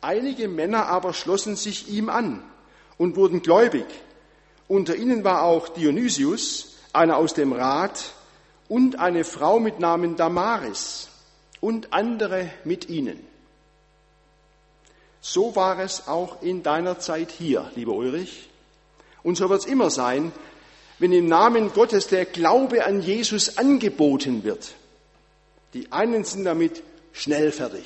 Einige 0.00 0.48
Männer 0.48 0.86
aber 0.86 1.14
schlossen 1.14 1.56
sich 1.56 1.88
ihm 1.88 2.08
an 2.08 2.42
und 2.98 3.16
wurden 3.16 3.42
gläubig. 3.42 3.86
Unter 4.68 4.96
ihnen 4.96 5.24
war 5.24 5.42
auch 5.42 5.68
Dionysius, 5.68 6.76
einer 6.92 7.16
aus 7.16 7.34
dem 7.34 7.52
Rat, 7.52 8.12
und 8.68 8.98
eine 8.98 9.24
Frau 9.24 9.60
mit 9.60 9.78
Namen 9.78 10.16
Damaris 10.16 11.08
und 11.60 11.92
andere 11.92 12.50
mit 12.64 12.88
ihnen. 12.88 13.24
So 15.20 15.56
war 15.56 15.78
es 15.78 16.08
auch 16.08 16.42
in 16.42 16.62
deiner 16.62 16.98
Zeit 16.98 17.30
hier, 17.30 17.70
lieber 17.74 17.92
Ulrich. 17.92 18.48
Und 19.24 19.36
so 19.36 19.50
wird 19.50 19.62
es 19.62 19.66
immer 19.66 19.90
sein, 19.90 20.30
wenn 21.00 21.12
im 21.12 21.26
Namen 21.26 21.72
Gottes 21.72 22.06
der 22.06 22.24
Glaube 22.24 22.84
an 22.84 23.02
Jesus 23.02 23.58
angeboten 23.58 24.44
wird. 24.44 24.74
Die 25.72 25.90
einen 25.90 26.22
sind 26.22 26.44
damit 26.44 26.84
schnell 27.12 27.50
fertig. 27.50 27.84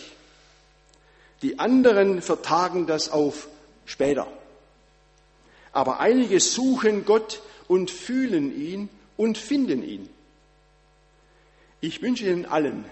Die 1.41 1.59
anderen 1.59 2.21
vertagen 2.21 2.87
das 2.87 3.11
auf 3.11 3.49
später. 3.87 4.27
Aber 5.73 6.01
einige 6.01 6.41
suchen 6.41 7.05
Gott 7.05 7.41
und 7.69 7.91
fühlen 7.91 8.55
ihn 8.55 8.89
und 9.17 9.39
finden 9.39 9.83
ihn. 9.83 10.09
Ich 11.81 12.03
wünsche 12.03 12.27
Ihnen 12.27 12.47
allen, 12.47 12.85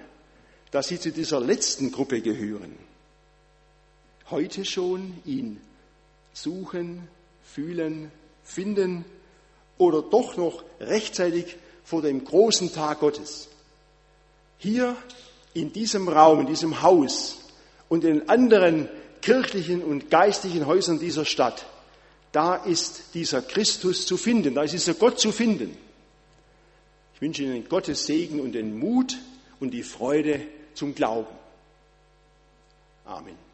dass 0.71 0.89
Sie 0.89 1.01
zu 1.01 1.11
dieser 1.11 1.41
letzten 1.41 1.91
Gruppe 1.91 2.21
gehören. 2.21 2.77
Heute 4.31 4.65
schon 4.65 5.21
ihn 5.25 5.61
suchen, 6.33 7.09
fühlen, 7.43 8.13
finden 8.47 9.05
oder 9.77 10.01
doch 10.03 10.37
noch 10.37 10.65
rechtzeitig 10.81 11.57
vor 11.85 12.01
dem 12.01 12.25
großen 12.25 12.73
Tag 12.73 13.01
Gottes. 13.01 13.49
Hier 14.59 14.97
in 15.53 15.73
diesem 15.73 16.09
Raum, 16.09 16.41
in 16.41 16.47
diesem 16.47 16.83
Haus 16.83 17.39
und 17.89 18.05
in 18.05 18.29
anderen 18.29 18.89
kirchlichen 19.21 19.83
und 19.83 20.11
geistlichen 20.11 20.67
Häusern 20.67 20.99
dieser 20.99 21.25
Stadt, 21.25 21.67
da 22.33 22.57
ist 22.57 23.15
dieser 23.15 23.43
Christus 23.43 24.07
zu 24.07 24.17
finden, 24.17 24.55
da 24.55 24.63
ist 24.63 24.73
dieser 24.73 24.95
Gott 24.95 25.19
zu 25.19 25.33
finden. 25.33 25.77
Ich 27.15 27.21
wünsche 27.21 27.43
Ihnen 27.43 27.69
Gottes 27.69 28.07
Segen 28.07 28.41
und 28.41 28.53
den 28.53 28.79
Mut 28.79 29.17
und 29.59 29.71
die 29.71 29.83
Freude 29.83 30.41
zum 30.75 30.95
Glauben. 30.95 31.35
Amen. 33.07 33.46